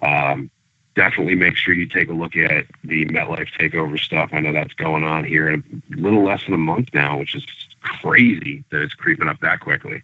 Um, 0.01 0.51
definitely 0.94 1.35
make 1.35 1.57
sure 1.57 1.74
you 1.74 1.87
take 1.87 2.09
a 2.09 2.12
look 2.12 2.37
at 2.37 2.66
the 2.85 3.07
MetLife 3.07 3.48
takeover 3.59 3.98
stuff. 3.98 4.30
I 4.33 4.40
know 4.40 4.52
that's 4.52 4.74
going 4.74 5.04
on 5.04 5.24
here 5.24 5.48
in 5.48 5.83
a 5.92 5.96
little 5.96 6.24
less 6.24 6.44
than 6.44 6.54
a 6.54 6.59
month 6.59 6.90
now, 6.94 7.18
which 7.18 7.35
is 7.35 7.44
crazy 7.80 8.64
that 8.70 8.83
it's 8.83 8.94
creeping 8.94 9.28
up 9.28 9.40
that 9.40 9.61
quickly. 9.61 10.02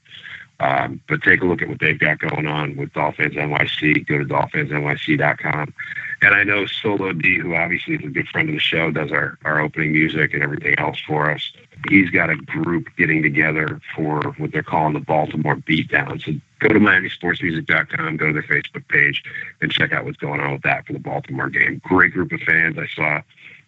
Um, 0.60 1.00
but 1.08 1.22
take 1.22 1.40
a 1.40 1.46
look 1.46 1.62
at 1.62 1.68
what 1.68 1.80
they've 1.80 1.98
got 1.98 2.18
going 2.18 2.46
on 2.46 2.76
with 2.76 2.92
Dolphins 2.92 3.34
NYC. 3.34 4.06
Go 4.06 4.18
to 4.18 4.24
dolphinsnyc.com. 4.24 5.74
And 6.22 6.34
I 6.34 6.44
know 6.44 6.66
Solo 6.66 7.12
D, 7.12 7.38
who 7.38 7.54
obviously 7.54 7.94
is 7.94 8.04
a 8.04 8.08
good 8.08 8.28
friend 8.28 8.50
of 8.50 8.54
the 8.54 8.60
show, 8.60 8.90
does 8.90 9.10
our, 9.10 9.38
our 9.44 9.58
opening 9.58 9.92
music 9.92 10.34
and 10.34 10.42
everything 10.42 10.78
else 10.78 11.00
for 11.00 11.30
us. 11.30 11.50
He's 11.88 12.10
got 12.10 12.28
a 12.28 12.36
group 12.36 12.88
getting 12.98 13.22
together 13.22 13.80
for 13.96 14.20
what 14.36 14.52
they're 14.52 14.62
calling 14.62 14.92
the 14.92 15.00
Baltimore 15.00 15.56
Beatdown. 15.56 16.22
So 16.22 16.32
go 16.58 16.74
to 16.74 16.78
MiamiSportsMusic.com, 16.78 18.18
go 18.18 18.26
to 18.26 18.32
their 18.34 18.42
Facebook 18.42 18.86
page, 18.88 19.22
and 19.62 19.72
check 19.72 19.92
out 19.92 20.04
what's 20.04 20.18
going 20.18 20.40
on 20.40 20.52
with 20.52 20.62
that 20.62 20.86
for 20.86 20.92
the 20.92 20.98
Baltimore 20.98 21.48
game. 21.48 21.80
Great 21.82 22.12
group 22.12 22.32
of 22.32 22.40
fans. 22.40 22.76
I 22.78 22.86
saw 22.94 23.22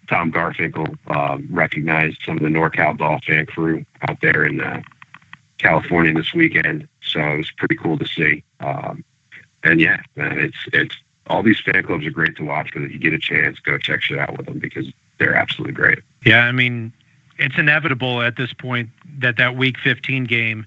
Tom 0.08 0.30
Garfinkel 0.30 0.98
um, 1.16 1.48
recognized 1.50 2.20
some 2.26 2.36
of 2.36 2.42
the 2.42 2.50
NorCal 2.50 2.98
Dolphin 2.98 3.46
crew 3.46 3.86
out 4.08 4.20
there 4.20 4.44
in 4.44 4.60
uh, 4.60 4.82
California 5.62 6.12
this 6.12 6.34
weekend. 6.34 6.88
So 7.02 7.20
it 7.20 7.36
was 7.38 7.50
pretty 7.52 7.76
cool 7.76 7.98
to 7.98 8.06
see. 8.06 8.42
Um, 8.60 9.04
and 9.62 9.80
yeah, 9.80 10.00
man, 10.16 10.38
it's 10.38 10.56
it's 10.72 10.96
all 11.28 11.42
these 11.42 11.60
fan 11.60 11.84
clubs 11.84 12.04
are 12.04 12.10
great 12.10 12.36
to 12.36 12.44
watch. 12.44 12.70
But 12.74 12.82
if 12.82 12.92
you 12.92 12.98
get 12.98 13.12
a 13.12 13.18
chance, 13.18 13.58
go 13.60 13.78
check 13.78 14.02
shit 14.02 14.18
out 14.18 14.36
with 14.36 14.46
them 14.46 14.58
because 14.58 14.86
they're 15.18 15.34
absolutely 15.34 15.74
great. 15.74 16.00
Yeah, 16.24 16.44
I 16.44 16.52
mean, 16.52 16.92
it's 17.38 17.56
inevitable 17.56 18.22
at 18.22 18.36
this 18.36 18.52
point 18.52 18.90
that 19.18 19.36
that 19.36 19.56
Week 19.56 19.76
15 19.78 20.24
game 20.24 20.66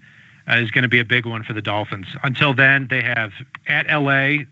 uh, 0.49 0.55
is 0.55 0.71
going 0.71 0.83
to 0.83 0.89
be 0.89 0.99
a 0.99 1.05
big 1.05 1.25
one 1.25 1.43
for 1.43 1.53
the 1.53 1.61
Dolphins. 1.61 2.07
Until 2.23 2.53
then, 2.53 2.87
they 2.89 3.01
have 3.01 3.33
at 3.67 3.87
LA, 3.87 4.45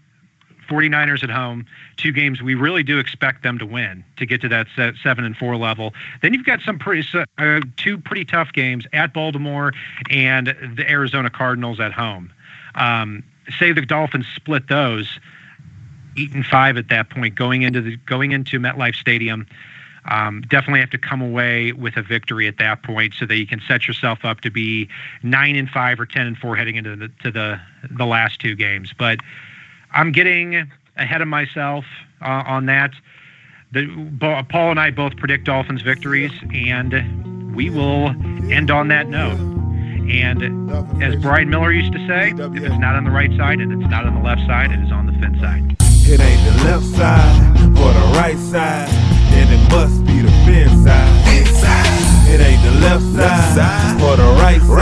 49ers 0.67 1.23
at 1.23 1.30
home, 1.30 1.65
two 1.97 2.12
games 2.12 2.41
we 2.41 2.56
really 2.56 2.84
do 2.84 2.99
expect 2.99 3.43
them 3.43 3.58
to 3.60 3.65
win 3.65 4.04
to 4.17 4.26
get 4.26 4.41
to 4.41 4.49
that 4.49 4.67
seven 5.02 5.23
and 5.23 5.36
four 5.38 5.56
level. 5.58 5.93
Then 6.21 6.34
you've 6.34 6.45
got 6.45 6.62
some 6.62 6.80
pretty 6.80 7.08
uh, 7.38 7.62
two 7.78 7.97
pretty 7.97 8.26
tough 8.26 8.54
games 8.54 8.86
at 8.93 9.13
Baltimore 9.13 9.73
and 10.10 10.47
the 10.76 10.89
Arizona 10.89 11.30
Cardinals 11.30 11.80
at 11.80 11.93
home. 11.93 12.32
Um, 12.76 13.23
say 13.60 13.71
the 13.71 13.86
Dolphins 13.86 14.26
split 14.36 14.67
those, 14.67 15.19
eight 16.17 16.34
and 16.34 16.45
five 16.45 16.78
at 16.78 16.89
that 16.89 17.10
point, 17.10 17.36
going 17.36 17.63
into 17.63 17.82
the 17.82 17.97
going 17.97 18.32
into 18.32 18.60
MetLife 18.60 18.95
Stadium. 18.95 19.47
Um, 20.06 20.41
definitely 20.41 20.82
have 20.82 20.89
to 20.89 20.97
come 20.97 21.21
away 21.21 21.71
with 21.71 21.95
a 21.95 22.02
victory 22.02 22.47
at 22.47 22.58
that 22.58 22.84
point 22.84 23.13
so 23.17 23.26
that 23.26 23.38
you 23.38 23.47
can 23.47 23.62
set 23.65 23.88
yourself 23.88 24.26
up 24.26 24.41
to 24.41 24.52
be 24.52 24.89
nine 25.23 25.56
and 25.56 25.69
five 25.69 25.97
or 25.97 26.06
ten 26.06 26.28
and 26.28 26.38
four 26.38 26.58
heading 26.58 26.76
into 26.76 26.95
the 26.95 27.10
to 27.23 27.32
the 27.32 27.60
the 27.89 28.06
last 28.06 28.39
two 28.41 28.56
games. 28.56 28.93
But 28.97 29.19
I'm 29.93 30.12
getting 30.12 30.71
ahead 30.97 31.21
of 31.21 31.27
myself 31.27 31.86
uh, 32.21 32.43
on 32.45 32.65
that. 32.67 32.91
The, 33.71 34.45
Paul 34.49 34.71
and 34.71 34.79
I 34.79 34.91
both 34.91 35.17
predict 35.17 35.45
Dolphins 35.45 35.82
victories, 35.82 36.32
and 36.53 37.56
we 37.56 37.69
will 37.69 38.10
end 38.51 38.69
on 38.69 38.88
that 38.89 39.08
note. 39.08 39.39
And 40.10 40.43
as 41.01 41.15
Brian 41.17 41.49
Miller 41.49 41.71
used 41.71 41.93
to 41.93 42.08
say, 42.08 42.32
if 42.32 42.63
it's 42.63 42.79
not 42.79 42.95
on 42.95 43.03
the 43.06 43.12
right 43.12 43.32
side 43.38 43.60
and 43.60 43.71
it's 43.71 43.89
not 43.89 44.06
on 44.06 44.15
the 44.15 44.21
left 44.21 44.41
side, 44.45 44.71
it 44.71 44.79
is 44.79 44.91
on 44.91 45.06
the 45.06 45.13
fin 45.13 45.39
side. 45.39 45.75
It 46.06 46.19
ain't 46.19 46.43
the 46.43 46.63
left 46.65 46.84
side 46.84 47.56
or 47.79 47.93
the 47.93 48.17
right 48.19 48.38
side, 48.38 48.89
then 49.32 49.47
it 49.47 49.71
must 49.71 50.06
be 50.06 50.21
the 50.21 50.32
fin 50.45 50.84
side. 50.84 51.23
It 52.25 52.41
ain't 52.41 52.63
the 52.63 52.71
left 52.82 53.03
side, 53.03 54.01
or 54.01 54.17
the 54.17 54.23
right 54.41 54.60
side, 54.62 54.72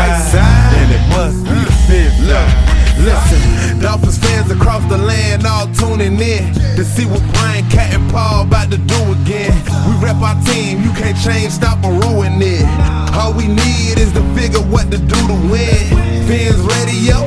across 4.72 4.90
the 4.90 4.98
land 4.98 5.46
all 5.46 5.68
tuning 5.74 6.16
in 6.22 6.54
to 6.78 6.86
see 6.86 7.06
what 7.06 7.22
Brian, 7.34 7.68
Cat, 7.70 7.94
and 7.94 8.10
Paul 8.10 8.44
about 8.48 8.72
to 8.72 8.78
do 8.78 9.00
again. 9.20 9.52
We 9.88 9.94
rep 10.00 10.16
our 10.24 10.40
team, 10.46 10.82
you 10.82 10.92
can't 10.94 11.18
change, 11.18 11.52
stop 11.52 11.84
or 11.84 11.92
ruin 11.92 12.40
it. 12.40 12.64
All 13.12 13.34
we 13.34 13.48
need 13.48 14.00
is 14.00 14.14
to 14.14 14.24
figure 14.34 14.62
what 14.62 14.90
to 14.92 14.98
do 14.98 15.20
to 15.28 15.38
win. 15.52 15.84
Fins 16.24 16.56
radio, 16.72 17.20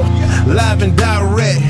live 0.49 0.81
and 0.81 0.97
direct. 0.97 1.61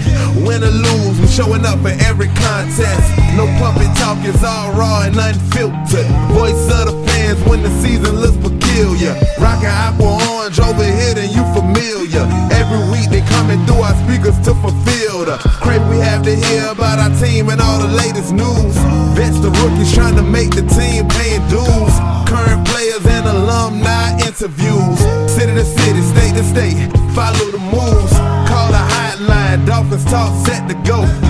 Win 0.46 0.62
or 0.62 0.70
lose, 0.70 1.20
we 1.20 1.26
showing 1.26 1.66
up 1.66 1.80
for 1.80 1.94
every 2.06 2.28
contest. 2.38 3.10
No 3.34 3.46
puppet 3.58 3.90
talk, 3.98 4.18
it's 4.22 4.44
all 4.44 4.70
raw 4.78 5.02
and 5.02 5.16
unfiltered. 5.16 6.06
Voice 6.38 6.70
of 6.70 6.86
the 6.86 7.04
fans 7.06 7.42
when 7.48 7.62
the 7.64 7.70
season 7.82 8.20
looks 8.20 8.36
peculiar. 8.36 9.18
Rockin' 9.40 9.66
aqua 9.66 10.33
orange 10.44 10.60
over 10.60 10.84
here, 10.84 11.14
then 11.14 11.30
you 11.32 11.42
familiar. 11.56 12.24
Every 12.52 12.82
week 12.92 13.08
they 13.08 13.22
coming 13.32 13.64
through 13.66 13.80
our 13.80 13.96
speakers 14.04 14.36
to 14.44 14.52
fulfill 14.60 15.24
the 15.24 15.38
crave 15.64 15.80
we 15.88 15.96
have 15.96 16.22
to 16.24 16.34
hear 16.34 16.68
about 16.68 16.98
our 16.98 17.12
team 17.18 17.48
and 17.48 17.60
all 17.60 17.80
the 17.80 17.88
latest 17.88 18.32
news. 18.32 18.76
Vets 19.16 19.40
the 19.40 19.50
rookies 19.64 19.94
trying 19.94 20.16
to 20.16 20.22
make 20.22 20.50
the 20.50 20.66
team 20.76 21.08
paying 21.08 21.44
dues. 21.48 21.94
Current 22.28 22.66
players 22.68 23.04
and 23.06 23.26
alumni 23.26 24.12
interviews. 24.20 24.98
City 25.32 25.54
to 25.54 25.64
city, 25.64 26.02
state 26.12 26.34
to 26.36 26.44
state, 26.44 26.92
follow 27.14 27.50
the 27.50 27.62
moves. 27.72 28.12
Call 28.48 28.68
the 28.68 28.84
hotline, 28.92 29.66
Dolphins 29.66 30.04
talk 30.04 30.30
set 30.44 30.68
to 30.68 30.74
go. 30.84 31.23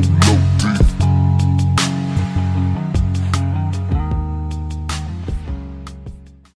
So. 0.00 0.22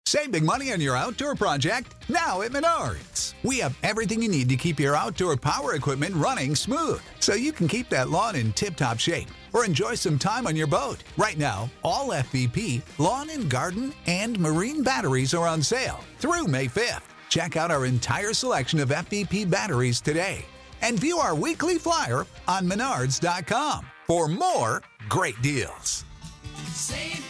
Save 0.06 0.30
big 0.30 0.44
money 0.44 0.72
on 0.72 0.80
your 0.80 0.96
outdoor 0.96 1.34
project 1.34 1.94
now 2.08 2.42
at 2.42 2.52
Menards. 2.52 3.34
We 3.42 3.58
have 3.58 3.76
everything 3.82 4.22
you 4.22 4.28
need 4.28 4.48
to 4.48 4.56
keep 4.56 4.80
your 4.80 4.96
outdoor 4.96 5.36
power 5.36 5.74
equipment 5.74 6.14
running 6.14 6.54
smooth 6.54 7.02
so 7.18 7.34
you 7.34 7.52
can 7.52 7.68
keep 7.68 7.88
that 7.90 8.08
lawn 8.08 8.36
in 8.36 8.52
tip 8.52 8.76
top 8.76 8.98
shape 8.98 9.28
or 9.52 9.64
enjoy 9.64 9.94
some 9.94 10.18
time 10.18 10.46
on 10.46 10.56
your 10.56 10.68
boat. 10.68 11.02
Right 11.16 11.36
now, 11.36 11.70
all 11.82 12.10
FVP, 12.10 12.82
lawn 12.98 13.30
and 13.30 13.50
garden, 13.50 13.92
and 14.06 14.38
marine 14.38 14.82
batteries 14.82 15.34
are 15.34 15.46
on 15.46 15.62
sale 15.62 16.00
through 16.18 16.46
May 16.46 16.66
5th. 16.66 17.02
Check 17.28 17.56
out 17.56 17.70
our 17.70 17.84
entire 17.84 18.32
selection 18.32 18.78
of 18.80 18.90
FVP 18.90 19.50
batteries 19.50 20.00
today 20.00 20.46
and 20.82 20.98
view 20.98 21.18
our 21.18 21.34
weekly 21.34 21.78
flyer 21.78 22.26
on 22.48 22.68
menards.com 22.68 23.86
for 24.06 24.28
more 24.28 24.82
great 25.08 25.40
deals. 25.42 26.04
Save 26.72 27.24